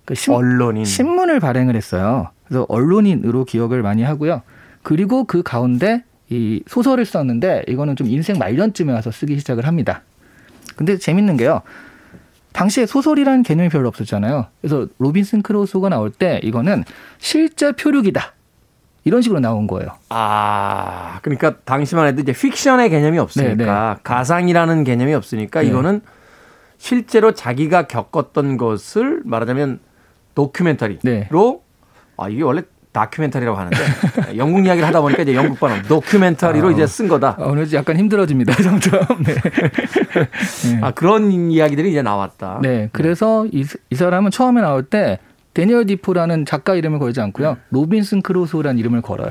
[0.05, 0.85] 그 신, 언론인.
[0.85, 2.31] 신문을 발행을 했어요.
[2.47, 4.43] 그래서 언론인으로 기억을 많이 하고요.
[4.83, 10.03] 그리고 그 가운데 이 소설을 썼는데 이거는 좀 인생 말년쯤에 와서 쓰기 시작을 합니다.
[10.77, 11.63] 근데 재밌는 게요.
[12.53, 14.47] 당시에 소설이라는 개념이 별로 없었잖아요.
[14.61, 16.85] 그래서 로빈슨 크루소가 나올 때 이거는
[17.19, 18.35] 실제 표류기다.
[19.05, 19.93] 이런 식으로 나온 거예요.
[20.11, 25.69] 아, 그러니까 당시만 해도 이제 픽션의 개념이 없으니까 네, 가상이라는 개념이 없으니까 네.
[25.69, 26.03] 이거는
[26.77, 29.81] 실제로 자기가 겪었던 것을 말하자면
[30.35, 31.29] documentary로 네.
[32.17, 33.77] 아 이게 원래 다큐멘터리라고 하는데
[34.37, 36.71] 영국 이야기를 하다 보니까 이제 영국 발음 documentary로 아.
[36.73, 37.37] 이제 쓴 거다.
[37.39, 38.55] 아, 오늘 약간 힘들어집니다.
[38.63, 39.01] 점점.
[39.25, 39.35] 네.
[39.35, 40.79] 네.
[40.83, 42.59] 아 그런 이야기들이 이제 나왔다.
[42.63, 45.19] 네, 그래서 이, 이 사람은 처음에 나올 때
[45.55, 47.57] 데니얼 디포라는 작가 이름을 걸지 않고요.
[47.71, 49.31] 로빈슨 크루소라는 이름을 걸어요.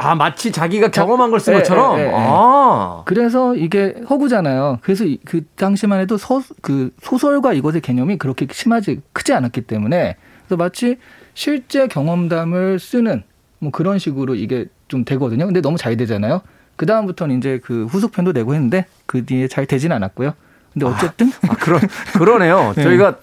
[0.00, 1.98] 아 마치 자기가 경험한 걸 쓴 예, 것처럼.
[1.98, 2.12] 예, 예, 예.
[2.14, 3.02] 아.
[3.04, 4.78] 그래서 이게 허구잖아요.
[4.82, 10.14] 그래서 이- 그 당시만 해도 서, 그 소설과 이것의 개념이 그렇게 심하지 크지 않았기 때문에
[10.46, 10.98] 그래서 마치
[11.42, 13.22] 실제 경험담을 쓰는
[13.60, 15.46] 뭐 그런 식으로 이게 좀 되거든요.
[15.46, 16.40] 근데 너무 잘 되잖아요.
[16.74, 20.32] 그 다음부터는 이제 그 후속편도 내고 했는데 그 뒤에 잘 되진 않았고요.
[20.72, 21.80] 근데 어쨌든 아, 그런
[22.14, 22.72] 그러네요.
[22.76, 22.82] 네.
[22.82, 23.18] 저희가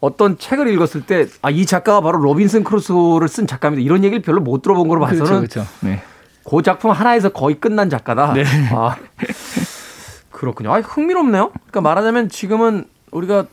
[0.00, 3.84] 어떤 책을 읽었을 때 아 이 작가가 바로 로빈슨 크루소를 쓴 작가입니다.
[3.84, 5.66] 이런 얘기를 별로 못 들어본 거로 봐서는 그렇죠, 그렇죠.
[5.86, 6.02] 네.
[6.42, 8.32] 그 작품 하나에서 거의 끝난 작가다.
[8.32, 8.42] 네.
[8.72, 8.96] 아,
[10.32, 10.74] 그렇군요.
[10.74, 11.50] 아, 흥미롭네요.
[11.50, 13.44] 그러니까 말하자면 지금은 우리가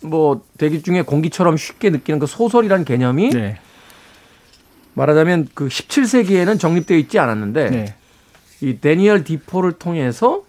[0.00, 3.58] 뭐 대기 중에 공기처럼 쉽게 느끼는 그 소설이라는 개념이 네.
[5.00, 7.94] 말하자면 그 17세기에는 정립되어 있지 않았는데 네.
[8.62, 10.42] 이 데니얼 디포를 통해서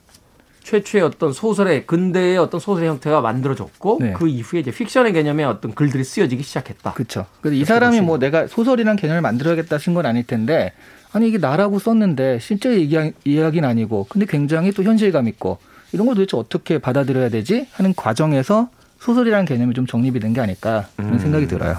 [0.63, 4.13] 최초의 어떤 소설의 근대의 어떤 소설의 형태가 만들어졌고 네.
[4.13, 6.93] 그 이후에 이제 픽션의 개념의 어떤 글들이 쓰여지기 시작했다.
[6.93, 7.25] 그렇죠.
[7.41, 10.71] 그래서 이 사람이 뭐 내가 소설이란 개념을 만들어야겠다 쓴 건 아닐 텐데
[11.13, 15.57] 아니 이게 나라고 썼는데 실제 이야, 이야기는 아니고 근데 굉장히 또 현실감 있고
[15.93, 20.87] 이런 걸 도대체 어떻게 받아들여야 되지 하는 과정에서 소설이라는 개념이 좀 정립이 된 게 아닐까
[20.97, 21.19] 그런 음.
[21.19, 21.77] 생각이 들어요.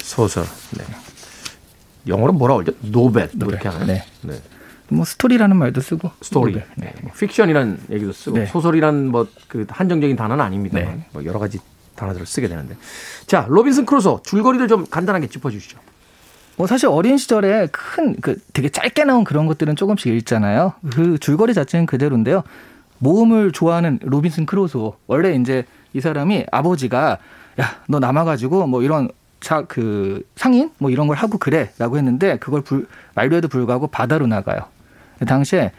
[0.00, 0.44] 소설.
[0.76, 0.84] 네.
[2.06, 2.72] 영어로 뭐라 그러죠?
[2.82, 3.24] novel.
[3.34, 3.54] 뭐 novel.
[3.54, 3.86] 이렇게 하나요?
[3.86, 4.02] 네.
[4.22, 4.34] 네.
[4.88, 6.52] 뭐 스토리라는 말도 쓰고 스토리.
[6.52, 6.66] novel.
[6.76, 6.92] 네.
[7.02, 8.46] 뭐 픽션이라는 얘기도 쓰고 네.
[8.46, 11.06] 소설이란 뭐 그 한정적인 단어는 아닙니다만 네.
[11.12, 11.58] 뭐 여러 가지
[11.94, 12.76] 단어들을 쓰게 되는데.
[13.26, 15.78] 자, 로빈슨 크루소 줄거리를 좀 간단하게 짚어 주시죠.
[16.56, 20.72] 뭐 사실 어린 시절에 큰 그 되게 짧게 나온 그런 것들은 조금씩 읽잖아요.
[20.92, 22.42] 그 줄거리 자체는 그대로인데요.
[22.98, 27.18] 모험을 좋아하는 로빈슨 크루소 원래 이제 이 사람이 아버지가
[27.60, 29.08] 야 너 남아가지고 뭐 이런
[29.44, 34.60] 자 그 상인 뭐 이런 걸 하고 그래라고 했는데 그걸 불, 만료에도 불구하고 바다로 나가요.
[35.18, 35.72] 그 당시에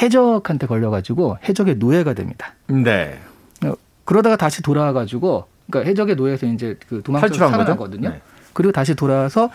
[0.00, 2.54] 해적한테 걸려가지고 해적의 노예가 됩니다.
[2.68, 3.18] 네.
[3.64, 3.72] 어,
[4.04, 7.34] 그러다가 다시 돌아와가지고 그러니까 해적의 노예에서 이제 그 거죠?
[7.34, 8.10] 살아나거든요.
[8.10, 8.20] 네.
[8.52, 9.50] 그리고 다시 돌아와서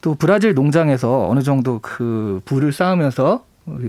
[0.00, 3.44] 또 브라질 농장에서 어느 정도 그 부를 쌓으면서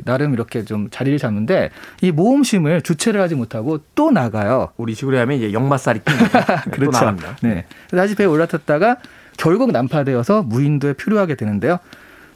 [0.05, 1.69] 나름 이렇게 좀 자리를 잡는데
[2.01, 4.69] 이 모험심을 주체를 하지 못하고 또 나가요.
[4.77, 6.01] 우리 식으로 하면 이제 역마살이.
[6.05, 7.37] 네, 또 나갑니다.
[7.43, 7.65] 네.
[7.91, 8.97] 다시 배에 올라탔다가
[9.37, 11.79] 결국 난파되어서 무인도에 표류하게 되는데요.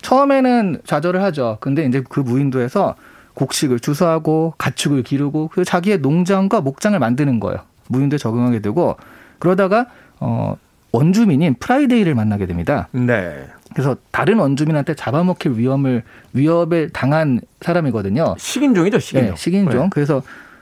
[0.02, 1.58] 처음에는 좌절을 하죠.
[1.60, 2.96] 근데 이제 그 무인도에서
[3.34, 7.60] 곡식을 재배하고 가축을 기르고 그 자기의 농장과 목장을 만드는 거예요.
[7.88, 8.96] 무인도에 적응하게 되고
[9.40, 9.88] 그러다가
[10.20, 10.56] 어
[10.92, 12.88] 원주민인 프라이데이를 만나게 됩니다.
[12.92, 13.46] 네.
[13.74, 18.36] 그래서 다른 원주민한테 잡아먹힐 위험을 위협을 당한 사람이거든요.
[18.38, 19.30] 식인종이죠, 식인종.
[19.32, 19.90] 네, 식인종.
[19.90, 20.22] 그래서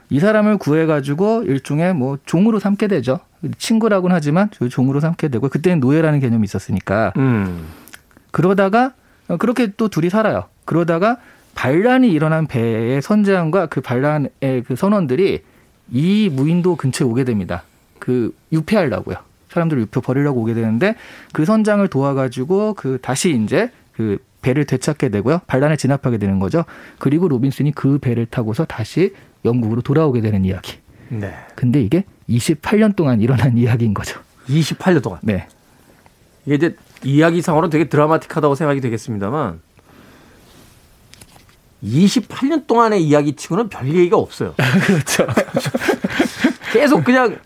[0.10, 3.20] 이 사람을 구해가지고 일종의 뭐 종으로 삼게 되죠.
[3.58, 7.66] 친구라고는 하지만 저 종으로 삼게 되고 그때는 노예라는 개념이 있었으니까 음.
[8.32, 8.94] 그러다가
[9.28, 10.46] 어, 그렇게 또 둘이 살아요.
[10.66, 11.18] 그러다가
[11.56, 15.42] 반란이 일어난 배의 선장과 그 반란의 그 선원들이
[15.92, 17.64] 이 무인도 근처에 오게 됩니다.
[18.00, 19.18] 그 유폐하려고요.
[19.50, 20.96] 사람들을 유표 버리려고 오게 되는데
[21.34, 25.42] 그 선장을 도와가지고 그 다시 이제 그 배를 되찾게 되고요.
[25.48, 26.66] 반란을 진압하게 되는 거죠.
[26.98, 29.14] 그리고 로빈슨이 그 배를 타고서 다시
[29.46, 30.78] 영국으로 돌아오게 되는 이야기.
[31.10, 31.34] 네.
[31.56, 34.20] 근데 이게 28년 동안 일어난 이야기인 거죠.
[34.48, 35.20] 28년 동안.
[35.24, 35.48] 네.
[36.46, 39.62] 이게 이제 이야기상으로 되게 드라마틱하다고 생각이 되겠습니다만
[41.84, 44.54] 28년 동안의 이야기 치고는 별 얘기가 없어요.
[44.86, 45.28] 그렇죠.
[46.74, 47.40] 계속 그냥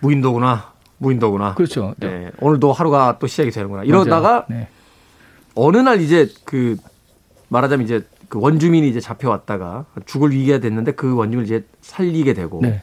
[0.00, 0.72] 무인도구나.
[0.98, 1.54] 무인도구나.
[1.54, 1.94] 그렇죠.
[1.98, 2.30] 네.
[2.40, 3.84] 오늘도 하루가 또 시작이 되는구나.
[3.84, 4.68] 이러다가 네.
[5.54, 6.76] 어느 날 이제 그
[7.48, 12.82] 말하자면 이제 그 원주민이 이제 잡혀왔다가 죽을 위기가 됐는데 그 원주민을 이제 살리게 되고 네.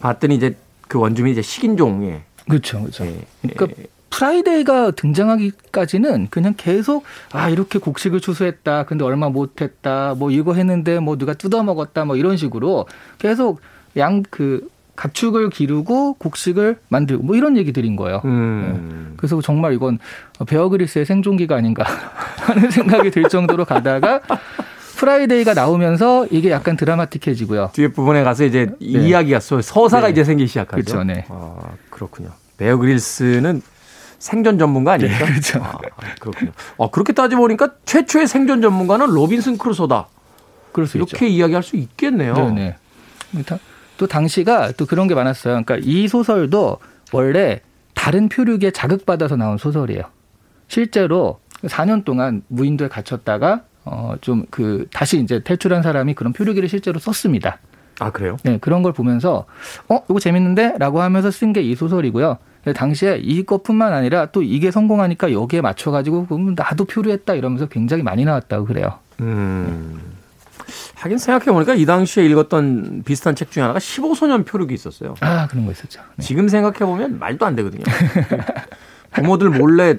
[0.00, 0.56] 봤더니 이제
[0.88, 2.80] 그 원주민이 이제 식인종에 그렇죠.
[2.80, 3.06] 그렇죠.
[3.06, 3.86] 예, 그러니까 예.
[4.10, 11.16] 프라이데이가 등장하기까지는 그냥 계속 아 이렇게 곡식을 추수했다 근데 얼마 못했다 뭐 이거 했는데 뭐
[11.16, 12.86] 누가 뜯어 먹었다 뭐 이런 식으로
[13.18, 13.60] 계속
[13.96, 18.20] 양 그 가축을 기르고 곡식을 만들고 뭐 이런 얘기들인 거예요.
[18.24, 19.14] 음.
[19.16, 19.98] 그래서 정말 이건
[20.46, 21.84] 베어 그릴스의 생존기가 아닌가
[22.38, 24.20] 하는 생각이 들 정도로 가다가
[25.06, 27.70] 프라이데이가 나오면서 이게 약간 드라마틱해지고요.
[27.72, 30.12] 뒤에 부분에 가서 이제 이야기가 서- 서사가 네.
[30.12, 30.76] 이제 생기기 시작하죠.
[30.76, 31.24] 그렇죠, 네.
[31.28, 31.56] 아,
[31.90, 32.30] 그렇군요.
[32.56, 33.62] 베어 그릴스는
[34.20, 35.24] 생존 전문가 아닙니까?
[35.24, 35.58] 네, 그렇죠.
[35.60, 35.76] 아,
[36.20, 36.52] 그렇군요.
[36.76, 40.06] 어, 그렇게 따져보니까 최초의 생존 전문가는 로빈슨 크루소다.
[40.70, 41.06] 그럴 수 있죠.
[41.10, 42.34] 이렇게 이야기할 수 있겠네요.
[42.34, 42.76] 네네.
[43.44, 43.58] 다-
[43.96, 45.64] 또 당시가 또 그런 게 많았어요.
[45.64, 46.78] 그러니까 이 소설도
[47.12, 47.60] 원래
[47.94, 50.02] 다른 표류기에 자극받아서 나온 소설이에요.
[50.68, 56.98] 실제로 4년 동안 무인도에 갇혔다가 어 좀 그 다시 이제 탈출한 사람이 그런 표류기를 실제로
[57.00, 57.58] 썼습니다.
[58.00, 58.36] 아, 그래요?
[58.42, 59.44] 네, 그런 걸 보면서
[59.88, 60.74] 어, 이거 재밌는데?
[60.78, 62.38] 라고 하면서 쓴 게 이 소설이고요.
[62.64, 68.24] 근데 당시에 이것뿐만 아니라 또 이게 성공하니까 여기에 맞춰가지고 그럼 나도 표류했다 이러면서 굉장히 많이
[68.24, 68.98] 나왔다고 그래요.
[69.20, 70.00] 음.
[70.94, 75.14] 하긴 생각해보니까 이 당시에 읽었던 비슷한 책 중에 하나가 15소년 표류기 있었어요.
[75.20, 76.00] 아, 그런 거 있었죠.
[76.16, 76.22] 네.
[76.24, 77.82] 지금 생각해보면 말도 안 되거든요.
[79.12, 79.96] 부모들 몰래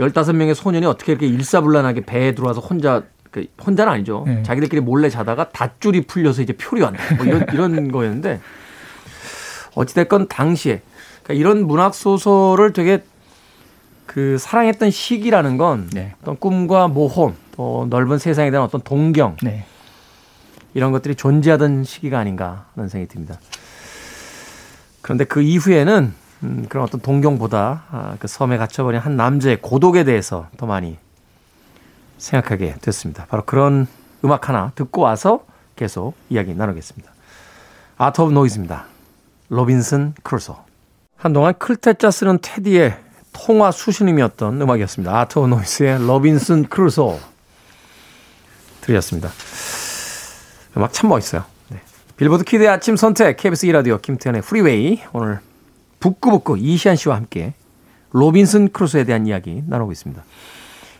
[0.00, 4.24] 15명의 소년이 어떻게 이렇게 일사불란하게 배에 들어와서 혼자, 그 혼자는 아니죠.
[4.26, 4.42] 네.
[4.42, 7.16] 자기들끼리 몰래 자다가 닷줄이 풀려서 이제 표류한다.
[7.16, 8.40] 뭐 이런, 이런 거였는데
[9.74, 10.82] 어찌됐건 당시에
[11.22, 13.02] 그러니까 이런 문학 소설을 되게
[14.06, 16.14] 그 사랑했던 시기라는 건 네.
[16.22, 19.64] 어떤 꿈과 모험, 또 넓은 세상에 대한 어떤 동경 네.
[20.74, 23.38] 이런 것들이 존재하던 시기가 아닌가 하는 생각이 듭니다.
[25.02, 30.48] 그런데 그 이후에는 음, 그런 어떤 동경보다 아, 그 섬에 갇혀버린 한 남자의 고독에 대해서
[30.56, 30.96] 더 많이
[32.18, 33.26] 생각하게 됐습니다.
[33.26, 33.86] 바로 그런
[34.24, 35.44] 음악 하나 듣고 와서
[35.76, 37.10] 계속 이야기 나누겠습니다.
[37.96, 38.86] 아트 오브 노이즈입니다.
[39.48, 40.56] 로빈슨 크루소.
[41.16, 42.96] 한동안 클테짜 쓰는 테디의
[43.32, 45.18] 통화 수신음이었던 음악이었습니다.
[45.18, 47.18] 아트 오브 노이즈의 로빈슨 크루소
[48.82, 49.30] 들으셨습니다.
[50.76, 51.44] 음악 참 멋있어요.
[51.68, 51.80] 네.
[52.16, 55.40] 빌보드 키드의 아침 선택 KBS 2라디오 김태훈의 프리웨이 오늘
[56.00, 57.54] 북구북구 이시안 씨와 함께
[58.12, 60.22] 로빈슨 크루소에 대한 이야기 나누고 있습니다.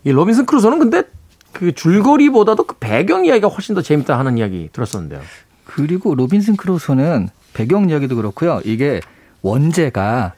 [0.04, 1.02] 이 로빈슨 크루소는 근데
[1.52, 5.20] 그 줄거리보다도 그 배경 이야기가 훨씬 더 재밌다 하는 이야기 들었었는데요.
[5.64, 8.60] 그리고 로빈슨 크루소는 배경 이야기도 그렇고요.
[8.64, 9.00] 이게
[9.42, 10.34] 원제가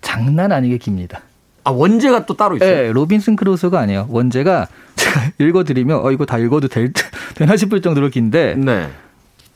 [0.00, 1.20] 장난 아니게 깁니다.
[1.64, 2.70] 아 원제가 또 따로 있어요.
[2.70, 4.06] 네, 로빈슨 크루소가 아니에요.
[4.10, 6.92] 원제가 제가 읽어드리면 어 이거 다 읽어도 될,
[7.36, 8.88] 되나 싶을 정도로 긴데 네.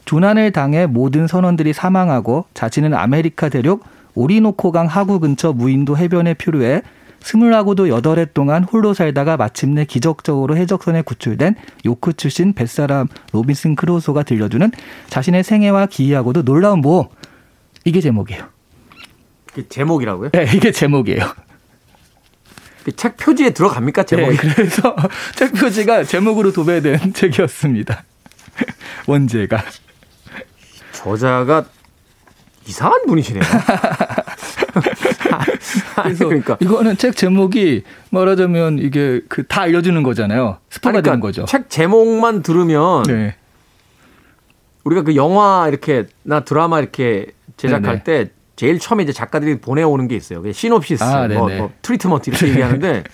[0.05, 6.83] 조난을 당해 모든 선원들이 사망하고 자신은 아메리카 대륙 오리노코강 하구 근처 무인도 해변에 표류해
[7.23, 14.25] 스물하고도 여덟 해 동안 홀로 살다가 마침내 기적적으로 해적선에 구출된 요크 출신 뱃사람 로빈슨 크루소가
[14.25, 14.71] 들려주는
[15.09, 17.09] 자신의 생애와 기이하고도 놀라운 모험.
[17.85, 18.49] 이게 제목이에요.
[19.55, 20.31] 그 제목이라고요?
[20.31, 21.33] 네, 이게 제목이에요.
[22.85, 24.37] 그책 표지에 들어갑니까 제목이?
[24.37, 24.97] 네, 그래서
[25.37, 28.05] 책 표지가 제목으로 도배된 책이었습니다.
[29.07, 29.63] 원제가.
[30.93, 31.65] 저자가
[32.67, 33.43] 이상한 분이시네요.
[36.03, 40.59] 그래서 그러니까 이거는 책 제목이 말하자면 이게 그 다 알려주는 거잖아요.
[40.71, 41.45] 스포가 그러니까 되는 거죠.
[41.45, 43.35] 책 제목만 들으면 네.
[44.85, 48.05] 우리가 그 영화 이렇게 나 드라마 이렇게 제작할 네네.
[48.05, 50.43] 때 제일 처음에 이제 작가들이 보내오는 게 있어요.
[50.53, 51.49] 시놉시스, 아, 뭐.
[51.49, 53.05] 뭐 트리트먼트 이렇게 얘기하는데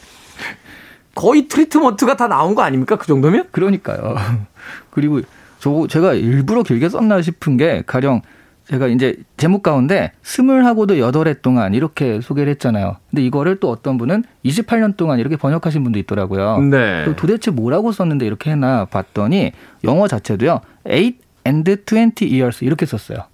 [1.15, 2.97] 거의 트리트먼트가 다 나온 거 아닙니까?
[2.97, 3.49] 그 정도면?
[3.51, 4.17] 그러니까요.
[4.91, 5.21] 그리고
[5.59, 8.23] 저 제가 일부러 길게 썼나 싶은 게 가령
[8.71, 12.97] 제가 이제 제목 가운데 스물하고도 여덟 해 동안 이렇게 소개를 했잖아요.
[13.11, 16.59] 근데 이거를 또 어떤 분은 28년 동안 이렇게 번역하신 분도 있더라고요.
[16.61, 17.07] 네.
[17.17, 19.53] 도대체 뭐라고 썼는데 이렇게 해나 봤더니
[19.85, 20.61] 영어 자체도요.
[20.89, 23.25] eight and twenty years 이렇게 썼어요.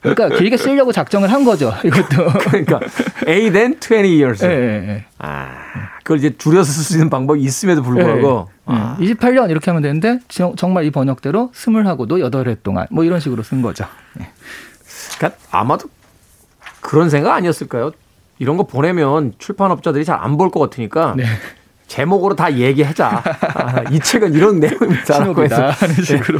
[0.00, 1.72] 그러니까 길게 쓰려고 작정을 한 거죠.
[1.84, 2.28] 이것도.
[2.50, 2.80] 그러니까
[3.26, 4.44] A then 20 years.
[4.44, 5.04] 예, 예, 예.
[5.18, 5.50] 아,
[6.02, 8.57] 그걸 이제 줄여서 쓸 수 있는 방법이 있음에도 불구하고 예, 예.
[8.68, 13.18] 아, 28년 이렇게 하면 되는데 정- 정말 이 번역대로 스물하고도 여덟 해 동안 뭐 이런
[13.20, 13.84] 식으로 쓴 거죠.
[14.20, 14.28] 예.
[15.16, 15.88] 그러니까 아마도
[16.80, 17.90] 그런 생각 아니었을까요?
[18.38, 21.24] 이런 거 보내면 출판업자들이 잘 안 볼 것 같으니까 네.
[21.88, 23.22] 제목으로 다 얘기하자.
[23.54, 25.72] 아, 이 책은 이런 내용입니다라고 해서
[26.04, 26.38] 식으로.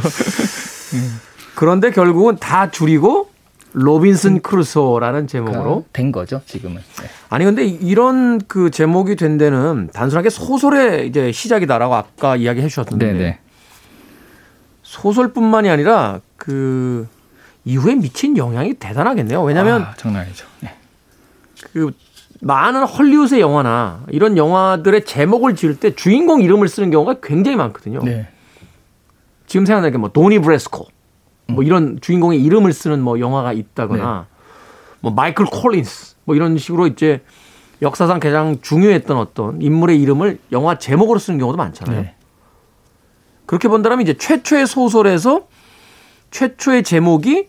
[1.55, 3.28] 그런데 결국은 다 줄이고
[3.73, 6.77] 로빈슨 크루소라는 제목으로 된 거죠 지금은.
[6.77, 7.07] 네.
[7.29, 13.39] 아니 근데 이런 그 제목이 된 데는 단순하게 소설의 이제 시작이다라고 아까 이야기해 주셨는데 네네.
[14.83, 17.07] 소설뿐만이 아니라 그
[17.65, 19.43] 이후에 미친 영향이 대단하겠네요.
[19.43, 20.47] 왜냐하면 아, 장난 아니죠.
[20.61, 20.73] 네.
[21.73, 21.91] 그
[22.41, 28.01] 많은 헐리우드의 영화나 이런 영화들의 제목을 지을 때 주인공 이름을 쓰는 경우가 굉장히 많거든요.
[28.03, 28.27] 네.
[29.45, 30.87] 지금 생각나는 게 뭐 도니 브레스코
[31.53, 34.27] 뭐 이런 주인공의 이름을 쓰는 뭐 영화가 있다거나
[35.01, 37.21] 뭐 마이클 콜린스 뭐 이런 식으로 이제
[37.81, 42.01] 역사상 가장 중요했던 어떤 인물의 이름을 영화 제목으로 쓰는 경우도 많잖아요.
[42.01, 42.15] 네.
[43.45, 45.47] 그렇게 본다면 이제 최초의 소설에서
[46.31, 47.47] 최초의 제목이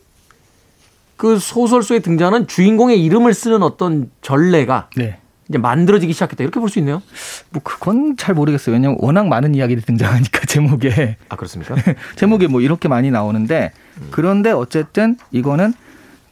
[1.17, 5.20] 그 소설 속에 등장하는 주인공의 이름을 쓰는 어떤 전례가 네.
[5.51, 7.03] 이제 만들어지기 시작했다 이렇게 볼 수 있네요.
[7.51, 8.75] 뭐 그건 잘 모르겠어요.
[8.75, 11.75] 왜냐면 워낙 많은 이야기들이 등장하니까 제목에 아 그렇습니까?
[12.17, 13.73] 제목에 뭐 이렇게 많이 나오는데
[14.11, 15.75] 그런데 어쨌든 이거는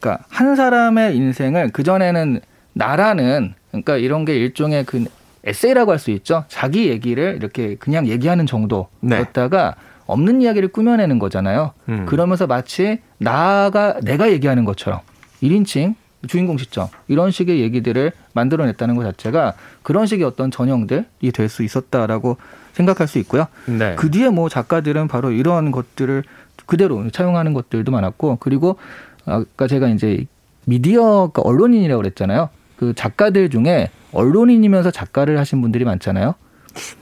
[0.01, 2.41] 그러니까 한 사람의 인생을 그 전에는
[2.75, 5.05] 나라는 그러니까 이런 게 일종의 그
[5.45, 6.45] 에세이라고 할 수 있죠.
[6.49, 9.75] 자기 얘기를 이렇게 그냥 얘기하는 정도였다가
[10.07, 11.73] 없는 이야기를 꾸며내는 거잖아요.
[11.89, 12.07] 음.
[12.07, 15.01] 그러면서 마치 나가 내가 얘기하는 것처럼
[15.43, 15.95] 1인칭
[16.27, 22.37] 주인공 시점 이런 식의 얘기들을 만들어냈다는 것 자체가 그런 식의 어떤 전형들이 될 수 있었다라고
[22.73, 23.47] 생각할 수 있고요.
[23.67, 23.95] 네.
[23.97, 26.25] 그 뒤에 뭐 작가들은 바로 이런 것들을
[26.67, 28.77] 그대로 차용하는 것들도 많았고 그리고
[29.25, 30.27] 아까 제가 이제
[30.67, 32.51] 미디어가 언론인이라고 그랬잖아요.
[32.77, 36.35] 그 작가들 중에 언론인이면서 작가를 하신 분들이 많잖아요.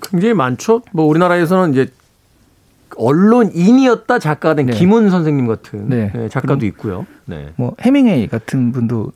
[0.01, 0.83] 굉장히 많죠.
[0.93, 1.89] 뭐 우리나라에서는 이제
[2.97, 4.73] 언론인이었다 작가가 된 네.
[4.73, 6.11] 김훈 선생님 같은 네.
[6.15, 7.07] 네, 작가도 있고요.
[7.25, 7.49] 네.
[7.57, 9.13] 뭐 헤밍웨이 같은 분도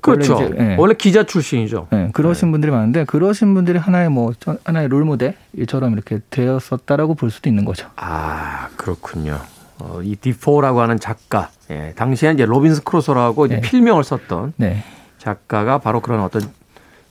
[0.00, 0.34] 그렇죠.
[0.34, 0.94] 원래 원래, 이제, 예.
[0.98, 1.86] 기자 출신이죠.
[1.90, 7.30] 네, 그러신 분들이 많은데 그러신 분들이 하나의 뭐 저- 하나의 롤 모델처럼 이렇게 되었었다라고 볼
[7.30, 7.88] 수도 있는 거죠.
[7.96, 9.38] 아 그렇군요.
[9.78, 13.60] 어, 이 디포라고 하는 작가, 예, 당시에 이제 로빈슨 크루소라고 이제 네.
[13.60, 14.82] 필명을 썼던 네.
[15.18, 16.42] 작가가 바로 그런 어떤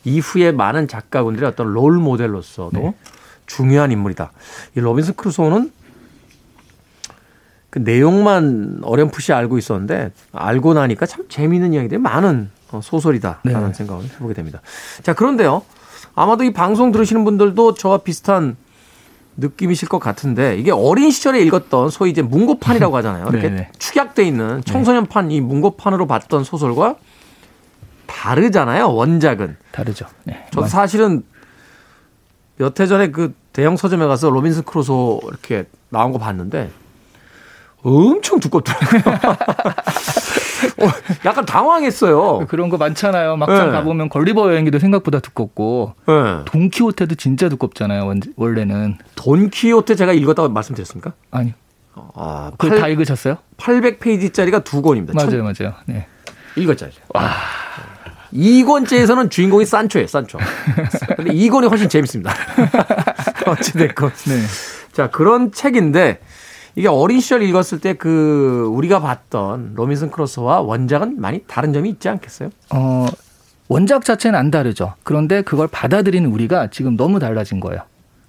[0.03, 2.93] 이후에 많은 작가분들의 어떤 롤 모델로서도 네.
[3.55, 4.31] 중요한 인물이다.
[4.75, 5.71] 이 로빈슨 크루소는
[7.69, 13.73] 그 내용만 어렴풋이 알고 있었는데 알고 나니까 참 재미있는 이야기들이 많은 어, 소설이다라는 네.
[13.73, 14.61] 생각을 해보게 됩니다.
[15.03, 15.63] 자 그런데요,
[16.15, 18.55] 아마도 이 방송 들으시는 분들도 저와 비슷한
[19.37, 23.27] 느낌이실 것 같은데 이게 어린 시절에 읽었던 소위 이제 문고판이라고 하잖아요.
[23.29, 23.71] 이렇게 네, 네.
[23.79, 26.95] 축약돼 있는 청소년판 이 문고판으로 봤던 소설과
[28.07, 28.93] 다르잖아요.
[28.93, 29.57] 원작은.
[29.71, 30.05] 다르죠.
[30.25, 30.45] 네.
[30.51, 31.23] 저도 사실은
[32.61, 36.69] 몇해 전에 그 대형 서점에 가서 로빈슨 크루소 이렇게 나온 거 봤는데
[37.81, 39.01] 엄청 두껍더라고요.
[40.81, 40.87] 어,
[41.25, 42.45] 약간 당황했어요.
[42.47, 43.35] 그런 거 많잖아요.
[43.37, 43.71] 막상 네.
[43.71, 46.13] 가보면 걸리버 여행기도 생각보다 두껍고 네.
[46.45, 48.05] 돈키호테도 진짜 두껍잖아요.
[48.05, 51.13] 원- 원래는 돈키호테 제가 읽었다고 말씀드렸습니까?
[51.31, 51.53] 아니
[52.13, 53.37] 아, 그걸 다 읽으셨어요?
[53.57, 55.13] 800페이지짜리가 두 권입니다.
[55.15, 55.73] 맞아요, 맞아요.
[55.85, 56.05] 네.
[56.55, 56.93] 읽었잖아요.
[57.15, 57.29] 와.
[58.33, 60.37] 2권째에서는 주인공이 산초예요, 산초.
[61.17, 62.33] 근데 2권이 훨씬 재밌습니다.
[63.47, 64.09] 어찌됐건.
[64.27, 64.41] 네.
[64.93, 66.19] 자, 그런 책인데
[66.75, 72.07] 이게 어린 시절 읽었을 때 그 우리가 봤던 로빈슨 크루소와 원작은 많이 다른 점이 있지
[72.09, 72.49] 않겠어요?
[72.73, 73.07] 어,
[73.67, 74.93] 원작 자체는 안 다르죠.
[75.03, 77.81] 그런데 그걸 받아들이는 우리가 지금 너무 달라진 거예요.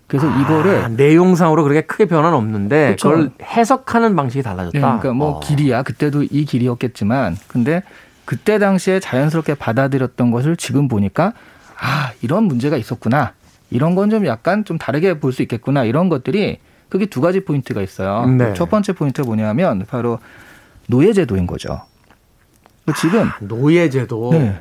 [0.09, 3.11] 그래서 아, 이거를 내용상으로 그렇게 크게 변화는 없는데 그쵸.
[3.11, 4.73] 그걸 해석하는 방식이 달라졌다.
[4.73, 5.41] 네, 그러니까 뭐 어.
[5.41, 7.83] 길이야 그때도 이 길이었겠지만 근데
[8.25, 11.33] 그때 당시에 자연스럽게 받아들였던 것을 지금 보니까
[11.79, 13.33] 아 이런 문제가 있었구나
[13.71, 16.59] 이런 건 좀 약간 좀 다르게 볼 수 있겠구나 이런 것들이
[16.89, 18.27] 그게 두 가지 포인트가 있어요.
[18.27, 18.53] 네.
[18.55, 20.19] 첫 번째 포인트가 뭐냐면 바로
[20.89, 21.81] 노예제도인 거죠.
[22.99, 24.31] 지금 노예제도.
[24.33, 24.61] 네.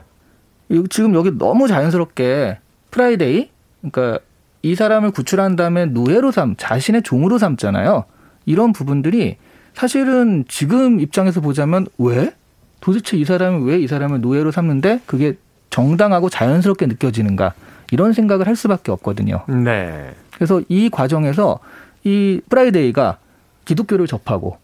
[0.70, 2.60] 이- 지금 여기 너무 자연스럽게
[2.92, 3.50] 프라이데이,
[3.82, 4.20] 그러니까
[4.62, 8.06] 이 사람을 구출한 다음에 노예로 삼, 자신의 종으로 삼잖아요.
[8.46, 9.38] 이런 부분들이
[9.74, 12.34] 사실은 지금 입장에서 보자면 왜?
[12.82, 15.38] 도대체 이 사람이 왜이 사람을 노예로 삼는데 그게
[15.70, 17.54] 정당하고 자연스럽게 느껴지는가?
[17.92, 19.44] 이런 생각을 할 수밖에 없거든요.
[19.48, 20.14] 네.
[20.34, 21.60] 그래서 이 과정에서
[22.04, 23.18] 이 프라이데이가
[23.66, 24.58] 기독교를 접하고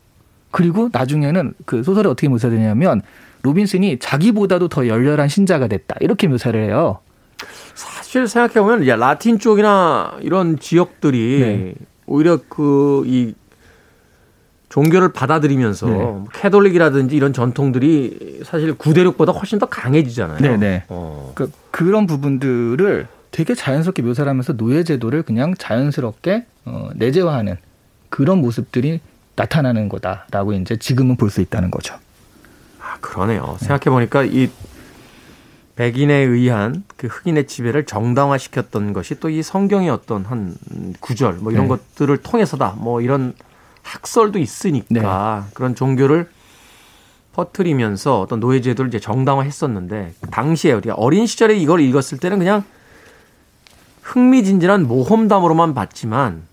[0.52, 3.02] 그리고 나중에는 그 소설에 어떻게 묘사되냐면
[3.44, 7.00] 로빈슨이 자기보다도 더 열렬한 신자가 됐다 이렇게 묘사를 해요.
[7.76, 11.74] 사실 생각해 보면 이제 라틴 쪽이나 이런 지역들이 네.
[12.08, 13.34] 오히려 그 이
[14.78, 15.94] 종교를 받아들이면서 네.
[15.96, 20.38] 뭐 캐톨릭이라든지 이런 전통들이 사실 구대륙보다 훨씬 더 강해지잖아요.
[20.38, 20.84] 네네.
[20.90, 21.32] 어.
[21.34, 27.56] 그 그런 부분들을 되게 자연스럽게 묘사를 하면서 노예제도를 그냥 자연스럽게 어, 내재화하는
[28.10, 29.00] 그런 모습들이
[29.36, 31.96] 나타나는 거다라고 이제 지금은 볼 수 있다는 거죠.
[32.80, 33.58] 아, 그러네요.
[33.60, 34.48] 생각해 보니까 이
[35.76, 40.56] 백인에 의한 그 흑인의 지배를 정당화시켰던 것이 또 이 성경의 어떤 한
[41.00, 41.70] 구절 뭐 이런 네.
[41.70, 42.76] 것들을 통해서다.
[42.78, 43.34] 뭐 이런
[43.88, 46.30] 학설도 있으니까 그런 종교를
[47.34, 52.64] 퍼뜨리면서 어떤 노예 제도를 이제 정당화했었는데 당시에 우리가 어린 시절에 이걸 읽었을 때는 그냥
[54.02, 56.44] 흥미진진한 모험담으로만 봤지만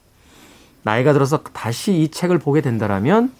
[0.82, 3.32] 나이가 들어서 다시 이 책을 보게 된다라면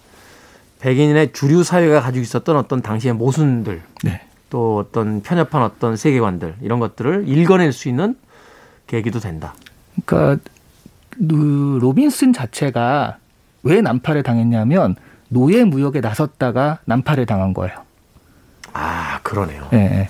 [0.79, 4.21] 백인의 주류 사회가 가지고 있었던 어떤 당시의 모순들, 네.
[4.49, 8.15] 또 어떤 편협한 어떤 세계관들 이런 것들을 읽어낼 수 있는
[8.87, 9.53] 계기도 된다.
[10.05, 10.43] 그러니까
[11.11, 13.17] 그 로빈슨 자체가
[13.65, 14.95] 왜 난파를 당했냐면
[15.27, 17.75] 노예 무역에 나섰다가 난파를 당한 거예요.
[18.71, 19.67] 아 그러네요.
[19.73, 20.07] 예.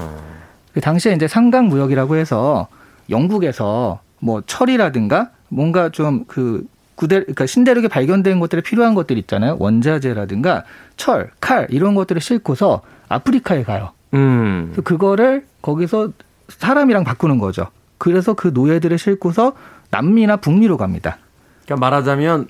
[0.73, 2.67] 그 당시에 이제 상강 무역이라고 해서
[3.09, 9.57] 영국에서 뭐 철이라든가 뭔가 좀 그 구대 그러니까 신대륙에 발견된 것들에 필요한 것들 있잖아요.
[9.59, 10.63] 원자재라든가
[10.97, 13.91] 철, 칼 이런 것들을 싣고서 아프리카에 가요.
[14.13, 14.73] 음.
[14.83, 16.09] 그거를 거기서
[16.47, 17.67] 사람이랑 바꾸는 거죠.
[17.97, 19.53] 그래서 그 노예들을 싣고서
[19.91, 21.17] 남미나 북미로 갑니다.
[21.65, 22.47] 그러니까 말하자면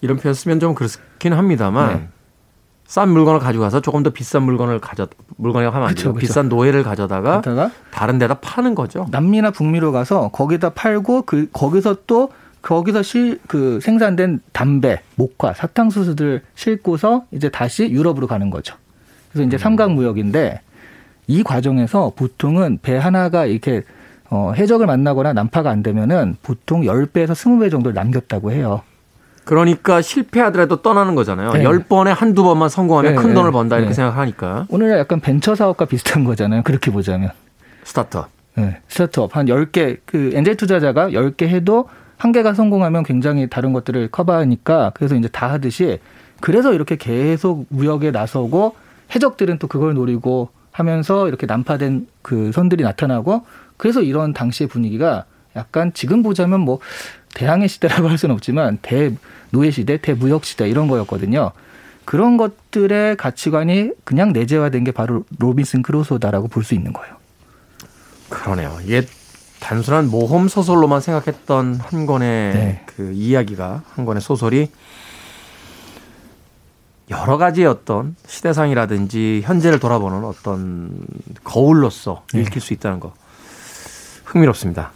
[0.00, 2.08] 이런 표현 쓰면 좀 그렇긴 합니다만 네.
[2.86, 6.14] 싼 물건을 가져가서 조금 더 비싼 물건을 가져 물건이라고 하면 안 돼요.
[6.14, 6.18] 그쵸.
[6.18, 7.42] 비싼 노예를 가져다가
[7.90, 9.06] 다른 데다 파는 거죠.
[9.10, 12.30] 남미나 북미로 가서 거기다 팔고 그 거기서 또
[12.62, 18.74] 거기서 실 그 생산된 담배, 목화, 사탕수수들 싣고서 이제 다시 유럽으로 가는 거죠.
[19.30, 20.62] 그래서 이제 삼각 무역인데
[21.26, 23.82] 이 과정에서 보통은 배 하나가 이렇게
[24.30, 28.82] 어, 해적을 만나거나 난파가 안 되면은 보통 10배에서 20배 정도를 남겼다고 해요.
[29.48, 31.52] 그러니까 실패하더라도 떠나는 거잖아요.
[31.52, 31.64] 네.
[31.64, 33.94] 열 번에 한두 번만 성공하면 네, 큰 네, 돈을 번다 이렇게 네.
[33.94, 36.62] 생각하니까 오늘 약간 벤처 사업과 비슷한 거잖아요.
[36.64, 37.30] 그렇게 보자면.
[37.82, 38.28] 스타트업.
[38.56, 41.88] 네, 스타트업 한 10개 그 엔젤 투자자가 10개 해도
[42.18, 45.98] 한 개가 성공하면 굉장히 다른 것들을 커버하니까 그래서 이제 다 하듯이
[46.40, 48.74] 그래서 이렇게 계속 무역에 나서고
[49.14, 53.46] 해적들은 또 그걸 노리고 하면서 이렇게 난파된 그 선들이 나타나고
[53.78, 55.24] 그래서 이런 당시의 분위기가
[55.56, 56.80] 약간 지금 보자면 뭐
[57.34, 59.14] 대항해 시대라고 할 수는 없지만 대
[59.50, 61.52] 노예 시대, 대무역 시대 이런 거였거든요.
[62.04, 67.16] 그런 것들의 가치관이 그냥 내재화된 게 바로 로빈슨 크루소다라고 볼 수 있는 거예요.
[68.30, 68.78] 그러네요.
[68.84, 69.06] 이게
[69.60, 72.82] 단순한 모험 소설로만 생각했던 한 권의 네.
[72.86, 74.70] 그 이야기가 한 권의 소설이
[77.10, 81.00] 여러 가지의 어떤 시대상이라든지 현재를 돌아보는 어떤
[81.42, 82.40] 거울로서 네.
[82.42, 83.14] 읽힐 수 있다는 거
[84.26, 84.92] 흥미롭습니다.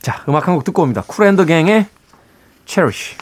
[0.00, 1.02] 자, 음악 한 곡 듣고 옵니다.
[1.06, 1.86] 쿨앤더 갱의
[2.66, 3.16] Cherish.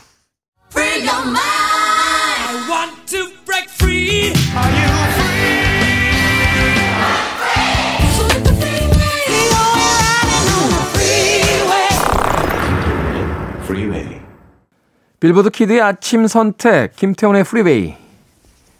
[15.22, 17.94] 빌보드 키드의 아침 선택 김태훈의 프리웨이.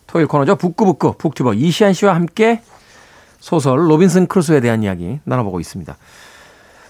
[0.09, 0.57] 토요일 코너죠.
[0.57, 2.61] 북구북구 북튜버 이시안 씨와 함께
[3.39, 5.97] 소설 로빈슨 크루소에 대한 이야기 나눠보고 있습니다.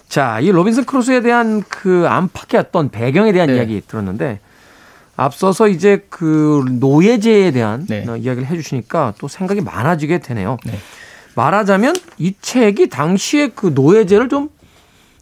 [0.09, 3.57] 자, 이 로빈슨 크루소에 대한 그 안팎의 배경에 대한 네.
[3.57, 4.39] 이야기 들었는데
[5.15, 8.05] 앞서서 이제 그 노예제에 대한 네.
[8.07, 10.57] 어, 이야기를 해주시니까 또 생각이 많아지게 되네요.
[10.65, 10.73] 네.
[11.35, 14.49] 말하자면 이 책이 당시에 그 노예제를 좀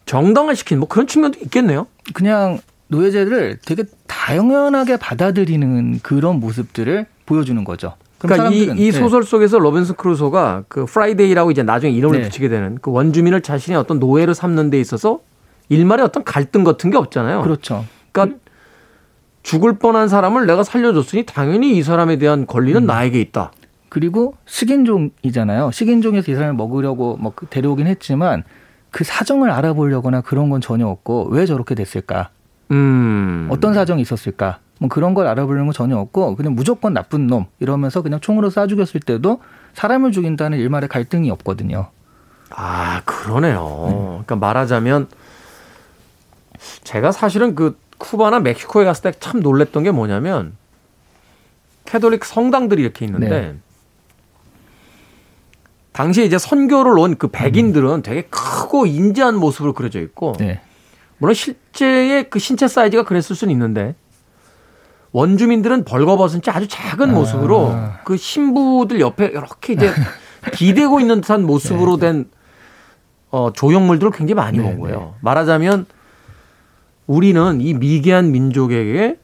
[0.06, 1.88] 정당화시킨 뭐 그런 측면도 있겠네요.
[2.14, 7.94] 그냥 노예제를 되게 당연하게 받아들이는 그런 모습들을 보여주는 거죠.
[8.18, 8.92] 그러니까 이, 이 네.
[8.92, 12.24] 소설 속에서 로빈슨 크루소가 그 프라이데이라고 이제 나중에 이름을 네.
[12.26, 15.20] 붙이게 되는 그 원주민을 자신의 어떤 노예로 삼는 데 있어서
[15.70, 17.42] 일말의 어떤 갈등 같은 게 없잖아요.
[17.42, 17.86] 그렇죠.
[18.12, 18.38] 그러니까
[19.44, 23.52] 죽을 뻔한 사람을 내가 살려줬으니 당연히 이 사람에 대한 권리는 나에게 있다.
[23.90, 25.72] 그리고 식인종이잖아요.
[25.72, 28.44] 식인종에서 이 사람을 먹으려고 뭐 데려오긴 했지만
[28.90, 32.30] 그 사정을 알아보려거나 그런 건 전혀 없고 왜 저렇게 됐을까?
[32.72, 33.48] 음.
[33.52, 34.60] 어떤 사정이 있었을까?
[34.80, 38.70] 뭐 그런 걸 알아보려는 건 전혀 없고 그냥 무조건 나쁜 놈 이러면서 그냥 총으로 쏴
[38.70, 39.42] 죽였을 때도
[39.74, 41.90] 사람을 죽인다는 일말의 갈등이 없거든요.
[42.50, 44.24] 아, 그러네요.
[44.26, 45.08] 그러니까 말하자면
[46.84, 50.54] 제가 사실은 그 쿠바나 멕시코에 갔을 때 참 놀랬던 게 뭐냐면
[51.86, 53.56] 캐톨릭 성당들이 이렇게 있는데 네.
[55.94, 60.62] 당시에 이제 선교를 온 그 백인들은 되게 크고 인지한 모습으로 그려져 있고 네.
[61.18, 63.96] 물론 실제의 그 신체 사이즈가 그랬을 수는 있는데
[65.12, 67.76] 원주민들은 벌거벗은 채 아주 작은 모습으로
[68.06, 69.92] 그 신부들 옆에 이렇게 이제
[70.54, 72.30] 기대고 있는 듯한 모습으로 된
[73.30, 75.16] 어, 조형물들을 굉장히 많이 네, 본 거예요.
[75.22, 75.86] 말하자면
[77.12, 79.18] 우리는 이 미개한 민족에게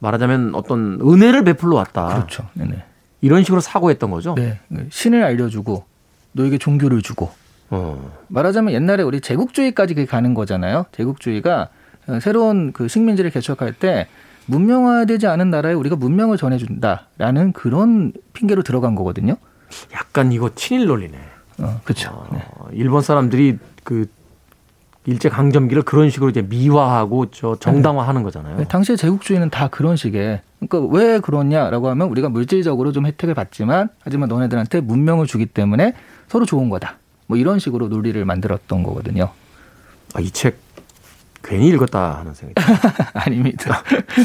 [0.00, 2.08] 말하자면 어떤 은혜를 베풀러 왔다.
[2.08, 2.46] 그렇죠.
[2.52, 2.84] 네네.
[3.22, 4.34] 이런 식으로 사고했던 거죠.
[4.34, 4.60] 네.
[4.90, 5.84] 신을 알려주고
[6.32, 7.30] 너에게 종교를 주고
[7.70, 8.12] 어.
[8.28, 10.84] 말하자면 옛날에 우리 제국주의까지 그게 가는 거잖아요.
[10.92, 11.68] 제국주의가
[12.08, 14.06] 어, 새로운 그 식민지를 개척할 때
[14.44, 19.36] 문명화되지 않은 나라에 우리가 문명을 전해준다라는 그런 핑계로 들어간 거거든요.
[19.94, 21.18] 약간 이거 친일 논리네.
[21.60, 22.26] 어, 그렇죠.
[22.32, 22.42] 네.
[22.58, 24.06] 어, 일본 사람들이 그
[25.06, 28.58] 일제 강점기를 그런 식으로 이제 미화하고 저 정당화하는 거잖아요.
[28.58, 33.88] 네, 당시의 제국주의는 다 그런 식의 그러니까 왜 그러냐라고 하면 우리가 물질적으로 좀 혜택을 받지만
[34.02, 35.94] 하지만 너네들한테 문명을 주기 때문에
[36.28, 36.98] 서로 좋은 거다.
[37.26, 39.30] 뭐 이런 식으로 논리를 만들었던 거거든요.
[40.14, 40.58] 아, 이 책
[41.42, 42.72] 괜히 읽었다 하는 생각이.
[43.14, 43.82] 아닙니다.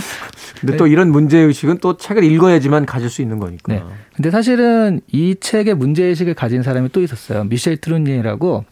[0.59, 3.71] 근데 또 이런 문제 의식은 또 책을 읽어야지만 가질 수 있는 거니까.
[3.73, 3.83] 네.
[4.13, 7.45] 근데 사실은 이 책의 문제 의식을 가진 사람이 또 있었어요.
[7.45, 8.65] 미셸 투르니에라고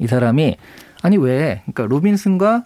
[0.00, 0.56] 이 사람이
[1.02, 2.64] 아니 왜 그러니까 로빈슨과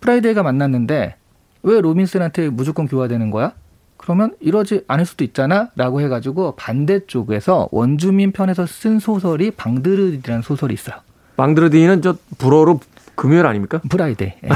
[0.00, 1.16] 프라이데이가 만났는데
[1.62, 3.52] 왜 로빈슨한테 무조건 교화되는 거야?
[3.96, 10.96] 그러면 이러지 않을 수도 있잖아라고 해가지고 반대쪽에서 원주민 편에서 쓴 소설이 방드르디라는 소설이 있어요.
[11.36, 12.80] 방드르디는 저 불어로
[13.14, 13.80] 금요일 아닙니까?
[13.88, 14.32] 프라이데이.
[14.44, 14.48] 예.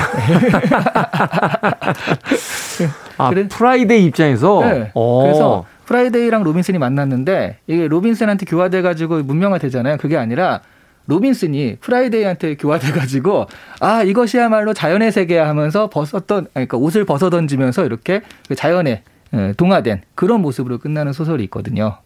[3.16, 3.48] 아, 그래?
[3.48, 4.60] 프라이데이 입장에서.
[4.64, 4.90] 네.
[4.94, 5.22] 어.
[5.22, 9.96] 그래서 프라이데이랑 로빈슨이 만났는데 이게 로빈슨한테 교화돼가지고 문명화 되잖아요.
[9.96, 10.60] 그게 아니라
[11.08, 13.46] 로빈슨이 프라이데이한테 교화돼가지고
[13.80, 19.02] 아 이것이야말로 자연의 세계야 하면서 벗었던 그러니까 옷을 벗어 던지면서 이렇게 그 자연에
[19.34, 21.96] 예, 동화된 그런 모습으로 끝나는 소설이 있거든요.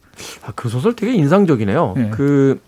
[0.47, 1.95] 아, 그 소설 되게 인상적이네요.
[1.97, 2.11] 네.
[2.11, 2.59] 그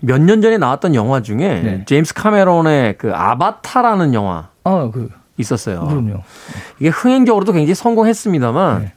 [0.00, 1.84] 몇 년 전에 나왔던 영화 중에 네.
[1.86, 5.80] 제임스 카메론의 그 아바타라는 영화 어, 그 있었어요.
[5.86, 6.22] 그럼요.
[6.78, 8.92] 이게 흥행적으로도 굉장히 성공했습니다만 네.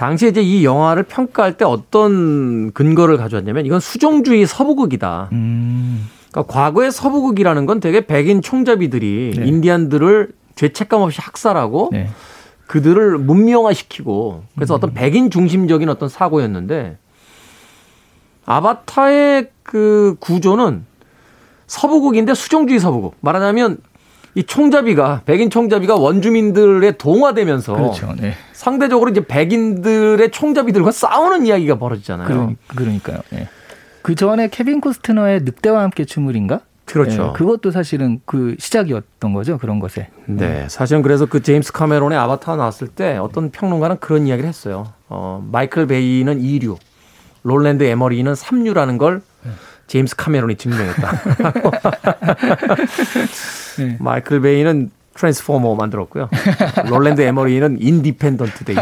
[0.00, 5.28] 당시에 이제 이 영화를 평가할 때 어떤 근거를 가져왔냐면 이건 수종주의 서부극이다.
[5.32, 9.46] 음, 그러니까 과거의 서부극이라는 건 되게 백인 총잡이들이 네.
[9.46, 12.08] 인디안들을 죄책감 없이 학살하고 네.
[12.66, 14.76] 그들을 문명화시키고 그래서 음.
[14.76, 16.96] 어떤 백인 중심적인 어떤 사고였는데
[18.46, 20.86] 아바타의 그 구조는
[21.66, 23.76] 서부국인데 수종주의 서부국 말하자면
[24.34, 28.14] 이 총잡이가 백인 총잡이가 원주민들의 동화되면서 그렇죠.
[28.18, 28.34] 네.
[28.52, 32.28] 상대적으로 이제 백인들의 총잡이들과 싸우는 이야기가 벌어지잖아요.
[32.28, 33.18] 그러, 그러니까요.
[33.34, 33.48] 예.
[34.02, 36.60] 그 전에 케빈 코스트너의 늑대와 함께 춤을인가?
[36.84, 37.28] 그렇죠.
[37.28, 39.58] 예, 그것도 사실은 그 시작이었던 거죠.
[39.58, 40.08] 그런 것에.
[40.26, 44.92] 네, 사실은 그래서 그 제임스 카메론의 아바타 나왔을 때 어떤 평론가는 그런 이야기를 했어요.
[45.08, 46.76] 어, 마이클 베이는 2류,
[47.42, 49.22] 롤랜드 에머리는 3류라는 걸
[49.90, 51.10] 제임스 카메론이 증명했다.
[53.78, 53.96] 네.
[53.98, 56.28] 마이클 베이는 트랜스포머 만들었고요.
[56.88, 58.76] 롤랜드 에머리는 인디펜던트 데이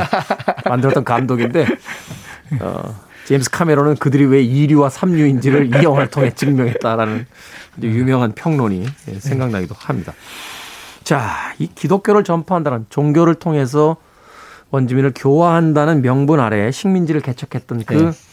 [0.66, 1.66] 만들었던 감독인데
[2.60, 2.94] 어,
[3.24, 7.24] 제임스 카메론은 그들이 왜 2류와 3류인지를 이 영화를 통해 증명했다라는
[7.84, 10.12] 유명한 평론이 예, 생각나기도 합니다.
[11.04, 13.96] 자, 이 기독교를 전파한다는 종교를 통해서
[14.70, 18.27] 원주민을 교화한다는 명분 아래 식민지를 개척했던 그 네.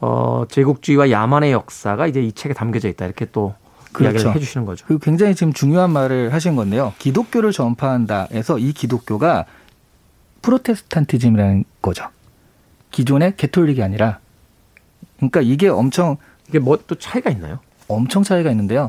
[0.00, 3.04] 어, 제국주의와 야만의 역사가 이제 이 책에 담겨져 있다.
[3.04, 3.54] 이렇게 또
[4.00, 4.30] 이야기를 그렇죠.
[4.30, 4.86] 해주시는 거죠.
[4.86, 6.94] 그 굉장히 지금 중요한 말을 하신 건데요.
[6.98, 9.44] 기독교를 전파한다 해서 이 기독교가
[10.42, 12.06] 프로테스탄티즘이라는 거죠.
[12.90, 14.18] 기존의 개톨릭이 아니라
[15.16, 16.16] 그러니까 이게 엄청
[16.48, 17.58] 이게 뭐 또 차이가 있나요?
[17.88, 18.88] 엄청 차이가 있는데요.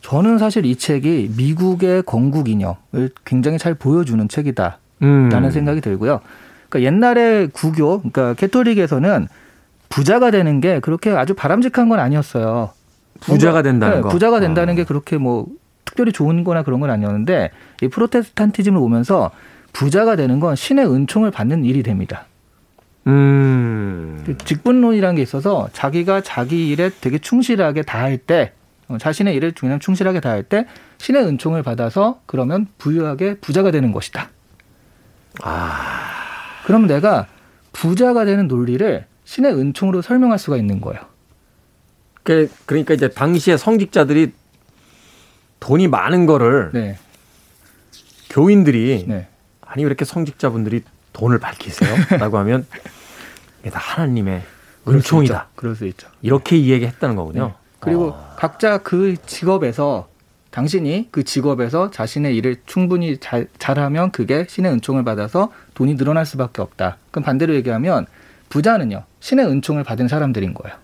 [0.00, 4.78] 저는 사실 이 책이 미국의 건국 이념을 굉장히 잘 보여주는 책이다.
[5.02, 5.28] 음.
[5.28, 6.20] 라는 생각이 들고요.
[6.68, 9.28] 그러니까 옛날에 구교, 그러니까 캐톨릭에서는
[9.88, 12.70] 부자가 되는 게 그렇게 아주 바람직한 건 아니었어요.
[13.20, 14.08] 부자가 된다는 네, 거.
[14.08, 14.76] 부자가 된다는 어.
[14.76, 15.46] 게 그렇게 뭐
[15.84, 17.50] 특별히 좋은 거나 그런 건 아니었는데
[17.82, 19.30] 이 프로테스탄티즘을 오면서
[19.72, 22.26] 부자가 되는 건 신의 은총을 받는 일이 됩니다.
[23.06, 24.22] 음.
[24.26, 28.52] 그 직분론이라는 게 있어서 자기가 자기 일에 되게 충실하게 다할 때
[28.88, 30.66] 어, 자신의 일을 그냥 충실하게 다할 때
[30.98, 34.30] 신의 은총을 받아서 그러면 부유하게 부자가 되는 것이다.
[35.42, 36.16] 아.
[36.64, 37.26] 그러면 내가
[37.72, 41.02] 부자가 되는 논리를 신의 은총으로 설명할 수가 있는 거예요.
[42.22, 44.32] 그- 그러니까 이제 당시에 성직자들이
[45.60, 46.96] 돈이 많은 거를 네,
[48.30, 49.28] 교인들이 네,
[49.60, 51.94] 아니 왜 이렇게 성직자분들이 돈을 밝히세요?
[52.18, 52.66] 라고 하면
[53.60, 54.42] 이게 다 하나님의
[54.88, 55.48] 은총이다.
[55.56, 56.08] 그럴 수 있죠.
[56.22, 57.46] 이렇게 이야기했다는 거군요.
[57.48, 57.54] 네.
[57.80, 60.08] 그리고 각자 그 직업에서
[60.50, 66.62] 당신이 그 직업에서 자신의 일을 충분히 잘, 잘하면 그게 신의 은총을 받아서 돈이 늘어날 수밖에
[66.62, 66.98] 없다.
[67.10, 68.06] 그럼 반대로 얘기하면
[68.48, 70.76] 부자는요 신의 은총을 받은 사람들인 거예요.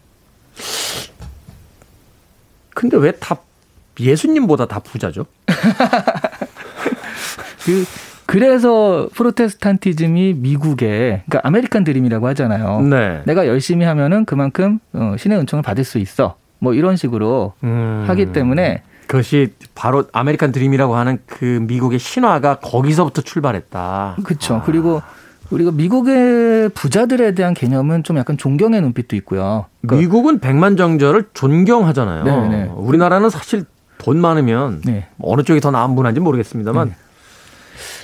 [2.74, 3.36] 근데 왜 다
[4.01, 5.26] 예수님보다 다 부자죠?
[7.64, 7.84] 그
[8.26, 12.80] 그래서 프로테스탄티즘이 미국의 그러니까 아메리칸 드림이라고 하잖아요.
[12.80, 13.22] 네.
[13.26, 16.34] 내가 열심히 하면은 그만큼 어, 신의 은총을 받을 수 있어.
[16.59, 18.05] 뭐 이런 식으로 음.
[18.09, 24.16] 하기 때문에 그것이 바로 아메리칸 드림이라고 하는 그 미국의 신화가 거기서부터 출발했다.
[24.24, 24.62] 그렇죠.
[24.66, 25.01] 그리고
[25.53, 29.66] 우리가 미국의 부자들에 대한 개념은 좀 약간 존경의 눈빛도 있고요.
[29.82, 32.24] 그러니까 미국은 백만장자를 존경하잖아요.
[32.24, 32.70] 네, 네.
[32.74, 33.64] 우리나라는 사실
[33.98, 35.07] 돈 많으면 네.
[35.20, 36.94] 어느 쪽이 더 나은 분한지 모르겠습니다만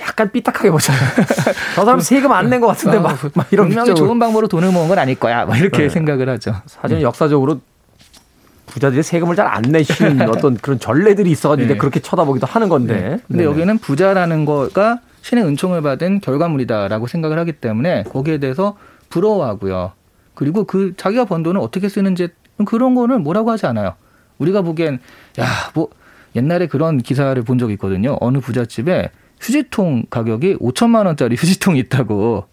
[0.01, 1.01] 약간 삐딱하게 보잖아요.
[1.75, 3.95] 저 사람 세금 안 낸 것 같은데 아, 막, 막 이런 분명히.
[3.95, 5.45] 좋은 방법으로 돈을 모은 건 아닐 거야.
[5.45, 5.89] 막 이렇게 네.
[5.89, 6.55] 생각을 하죠.
[6.67, 7.61] 사실은 역사적으로
[8.67, 11.77] 부자들이 세금을 잘 안 내시는 어떤 그런 전례들이 있어가지고 네.
[11.77, 12.93] 그렇게 쳐다보기도 하는 건데.
[12.93, 13.01] 네.
[13.27, 13.43] 근데 네네.
[13.45, 18.77] 여기는 부자라는 거가 신의 은총을 받은 결과물이다라고 생각을 하기 때문에 거기에 대해서
[19.09, 19.93] 부러워하고요.
[20.33, 22.29] 그리고 그 자기가 번 돈을 어떻게 쓰는지
[22.65, 23.95] 그런 거는 뭐라고 하지 않아요.
[24.37, 24.99] 우리가 보기엔
[25.39, 25.89] 야 뭐
[26.35, 28.17] 옛날에 그런 기사를 본 적이 있거든요.
[28.21, 29.09] 어느 부잣집에
[29.41, 32.45] 휴지통 가격이 5천만 원짜리 휴지통이 있다고.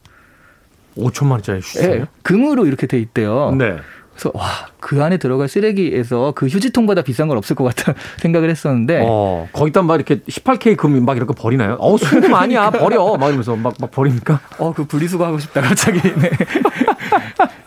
[0.96, 1.90] 5천만 원짜리 휴지요?
[1.90, 3.54] 예, 금으로 이렇게 돼 있대요.
[3.56, 3.76] 네.
[4.16, 4.46] 그래서 와,
[4.80, 9.82] 그 안에 들어갈 쓰레기에서 그 휴지통보다 비싼 건 없을 것 같다 생각을 했었는데 어, 거기다
[9.82, 11.76] 막 이렇게 18K 금막 이렇게 버리나요?
[11.78, 12.70] 어, 순금 아니야.
[12.70, 13.16] 버려.
[13.16, 14.40] 막 이러면서 막, 막 버리니까.
[14.58, 16.00] 어, 그 분리수거 하고 싶다, 갑자기.
[16.18, 16.30] 네.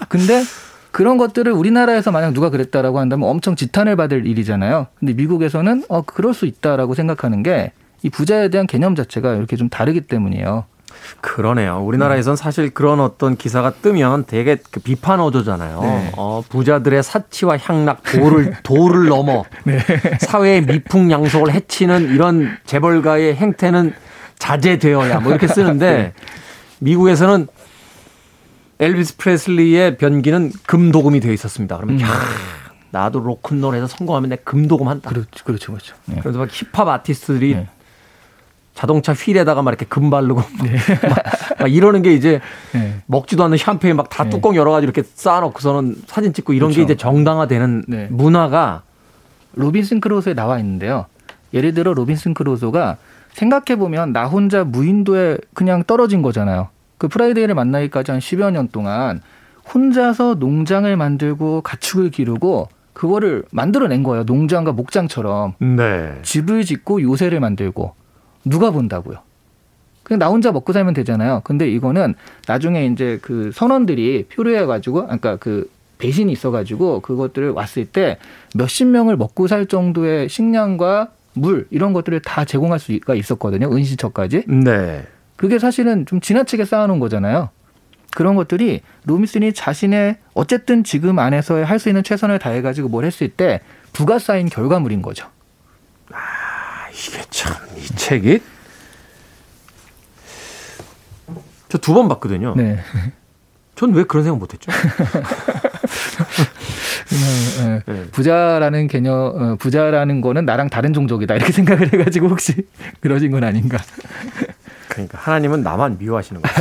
[0.08, 0.44] 근데
[0.92, 4.88] 그런 것들을 우리나라에서 만약 누가 그랬다라고 한다면 엄청 지탄을 받을 일이잖아요.
[5.00, 7.72] 근데 미국에서는 어, 그럴 수 있다라고 생각하는 게
[8.04, 10.66] 이 부자에 대한 개념 자체가 이렇게 좀 다르기 때문이에요.
[11.22, 11.82] 그러네요.
[11.84, 15.82] 우리나라에선 사실 그런 어떤 기사가 뜨면 되게 그 비판 어조잖아요.
[15.82, 16.12] 네.
[16.18, 19.44] 어, 부자들의 사치와 향락, 도를, 도를 넘어
[20.20, 23.94] 사회의 미풍양속을 해치는 이런 재벌가의 행태는
[24.38, 26.14] 자제되어야 뭐 이렇게 쓰는데
[26.80, 27.48] 미국에서는
[28.80, 31.76] 엘비스 프레슬리의 변기는 금도금이 되어 있었습니다.
[31.76, 32.08] 그러면 야,
[32.92, 35.10] 나도 로큰롤에서 성공하면 내 금도금 한다.
[35.10, 35.96] 그렇죠, 그렇죠, 그렇죠.
[36.06, 36.20] 네.
[36.22, 37.68] 그래서 막 힙합 아티스트들이 네.
[38.80, 40.36] 자동차 휠에다가 막 이렇게 금 바르고
[41.10, 41.24] 막,
[41.60, 42.40] 막 이러는 게 이제
[42.72, 43.02] 네.
[43.08, 44.30] 먹지도 않는 샴페인 막다 네.
[44.30, 46.94] 뚜껑 열어가지고 이렇게 쌓아놓고서는 사진 찍고 이런 게 그렇죠.
[46.94, 48.08] 이제 정당화되는 네.
[48.10, 48.84] 문화가
[49.56, 51.08] 로빈슨 크루소에 나와 있는데요.
[51.54, 52.96] 예를 들어 로빈슨 크루소가
[53.34, 56.70] 생각해 보면 나 혼자 무인도에 그냥 떨어진 거잖아요.
[56.98, 59.20] 그 프라이데이를 만나기까지 한 10여 년 동안
[59.74, 64.24] 혼자서 농장을 만들고 가축을 기르고 그거를 만들어낸 거예요.
[64.24, 66.14] 농장과 목장처럼 네.
[66.22, 67.99] 집을 짓고 요새를 만들고
[68.46, 69.18] 누가 본다고요?
[70.04, 71.42] 그냥 나 혼자 먹고 살면 되잖아요.
[71.44, 72.16] 근데 이거는
[72.48, 75.70] 나중에 이제 그 선원들이 표류해 가지고, 그러니까 그
[76.00, 78.18] 배신이 있어 가지고 그것들을 왔을 때
[78.56, 83.72] 몇십 명을 먹고 살 정도의 식량과 물 이런 것들을 다 제공할 수가 있었거든요.
[83.72, 84.46] 은신처까지.
[84.48, 85.06] 네.
[85.36, 87.50] 그게 사실은 좀 지나치게 쌓아놓은 거잖아요.
[88.16, 93.62] 그런 것들이 로미슨이 자신의 어쨌든 지금 안에서 할 수 있는 최선을 다해가지고 뭘 했을 때
[93.94, 95.28] 부가 쌓인 결과물인 거죠.
[96.92, 98.42] 이게 참 이 책이
[101.70, 102.56] 저 두 번 봤거든요.
[102.56, 102.80] 네.
[103.76, 104.72] 전 왜 그런 생각 못했죠?
[107.08, 107.24] 그냥,
[107.88, 108.06] 예, 네.
[108.12, 112.56] 부자라는 개념, 어, 부자라는 거는 나랑 다른 종족이다 이렇게 생각을 해가지고 혹시
[113.02, 113.78] 그러신 건 아닌가?
[114.90, 116.58] 그러니까 하나님은 나만 미워하시는 거예요.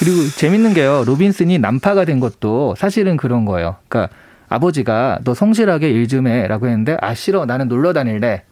[0.00, 3.76] 그리고 재밌는 게요, 로빈슨이 난파가 된 것도 사실은 그런 거예요.
[3.88, 4.14] 그러니까
[4.48, 8.42] 아버지가 너 성실하게 일 좀 해라고 했는데 아 싫어 나는 놀러 다닐래.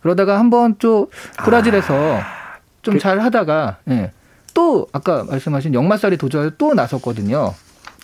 [0.00, 1.06] 그러다가 한번 좀
[1.44, 2.18] 브라질에서
[2.82, 4.12] 좀 그- 잘 하다가 예,
[4.54, 7.52] 또 아까 말씀하신 역마살이 도저히 또 나섰거든요.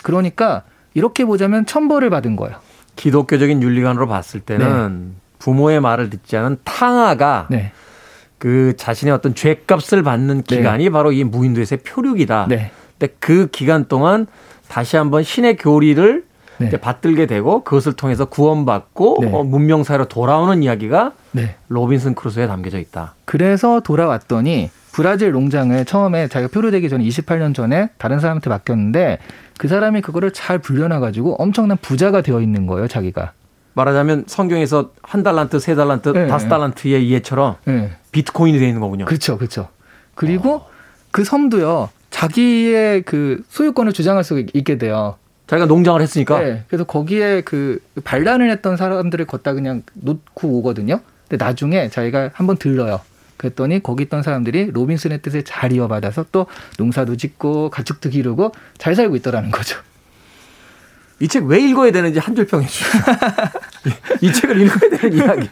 [0.03, 0.63] 그러니까
[0.93, 2.57] 이렇게 보자면 천벌을 받은 거예요.
[2.95, 7.71] 기독교적인 윤리관으로 봤을 때는 부모의 말을 듣지 않은 탕아가 네,
[8.37, 10.55] 그 자신의 어떤 죄값을 받는 네.
[10.57, 12.47] 기간이 바로 이 무인도에서의 표류기다.
[12.49, 14.27] 네, 근데 그 기간 동안
[14.67, 16.25] 다시 한번 신의 교리를
[16.61, 16.67] 네.
[16.67, 19.31] 이제 받들게 되고 그것을 통해서 구원받고 네.
[19.31, 21.55] 어, 문명 사회로 돌아오는 이야기가 네.
[21.67, 23.15] 로빈슨 크루소에 담겨져 있다.
[23.25, 29.19] 그래서 돌아왔더니 브라질 농장을 처음에 자기가 표류되기 전에 28년 전에 다른 사람한테 맡겼는데
[29.57, 33.33] 그 사람이 그거를 잘 불려놔 가지고 엄청난 부자가 되어 있는 거예요, 자기가.
[33.73, 36.49] 말하자면 성경에서 한 달란트, 세 달란트, 네, 다섯 네.
[36.49, 37.91] 달란트의 이해처럼 네.
[38.11, 39.05] 비트코인이 되어 있는 거군요.
[39.05, 39.69] 그렇죠, 그렇죠.
[40.15, 40.63] 그리고
[41.11, 41.89] 그 섬도요.
[42.09, 45.15] 자기의 그 소유권을 주장할 수 있게 돼요.
[45.51, 46.63] 자기가 농장을 했으니까 네.
[46.69, 51.01] 그래서 거기에 그 반란을 했던 사람들을 걷다 그냥 놓고 오거든요.
[51.27, 53.01] 근데 나중에 자기가 한번 들러요.
[53.35, 56.45] 그랬더니 거기 있던 사람들이 로빈슨의 뜻에 잘 이어받아서 또
[56.77, 59.77] 농사도 짓고 가축도 기르고 잘 살고 있더라는 거죠.
[61.19, 63.03] 이 책 왜 읽어야 되는지 한 줄 평해 주세요.
[64.21, 65.49] 이 책을 읽어야 되는 이야기.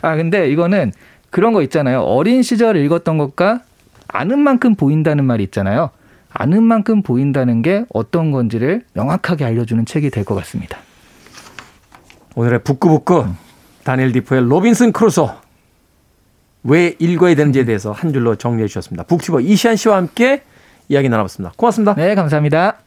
[0.00, 0.92] 아 근데 이거는
[1.28, 2.00] 그런 거 있잖아요.
[2.00, 3.60] 어린 시절 읽었던 것과
[4.08, 5.90] 아는 만큼 보인다는 말이 있잖아요.
[6.36, 10.78] 아는 만큼 보인다는 게 어떤 건지를 명확하게 알려주는 책이 될 것 같습니다.
[12.34, 13.26] 오늘의 북구북구
[13.84, 15.30] 다니엘 디포의 로빈슨 크루소
[16.64, 19.04] 왜 읽어야 되는지에 대해서 한 줄로 정리해 주셨습니다.
[19.04, 20.42] 북튜버 이시안 씨와 함께
[20.88, 21.54] 이야기 나눠봤습니다.
[21.56, 21.94] 고맙습니다.
[21.94, 22.78] 네, 감사합니다.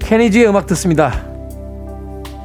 [0.00, 1.24] 케니지의 음악 듣습니다.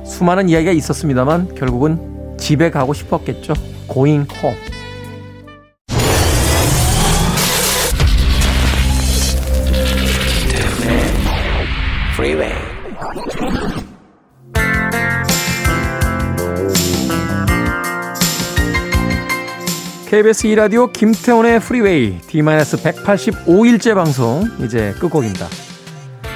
[0.06, 3.54] 수많은 이야기가 있었습니다만 결국은 집에 가고 싶었겠죠.
[3.94, 4.58] Going home.
[20.08, 25.48] KBS 2라디오 김태훈의 프리웨이 D-185일째 방송 이제 끝곡입니다.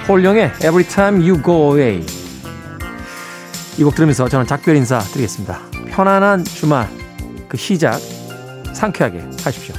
[0.08, 2.06] 홀령의 Every Time You Go Away
[3.78, 5.60] 이 곡 들으면서 저는 작별 인사 드리겠습니다.
[5.90, 6.88] 편안한 주말
[7.48, 8.00] 그 시작
[8.74, 9.76] 상쾌하게 하십시오.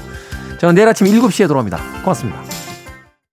[0.59, 1.79] 저는 내일 아침 7시에 돌아옵니다.
[2.03, 2.45] 고맙습니다.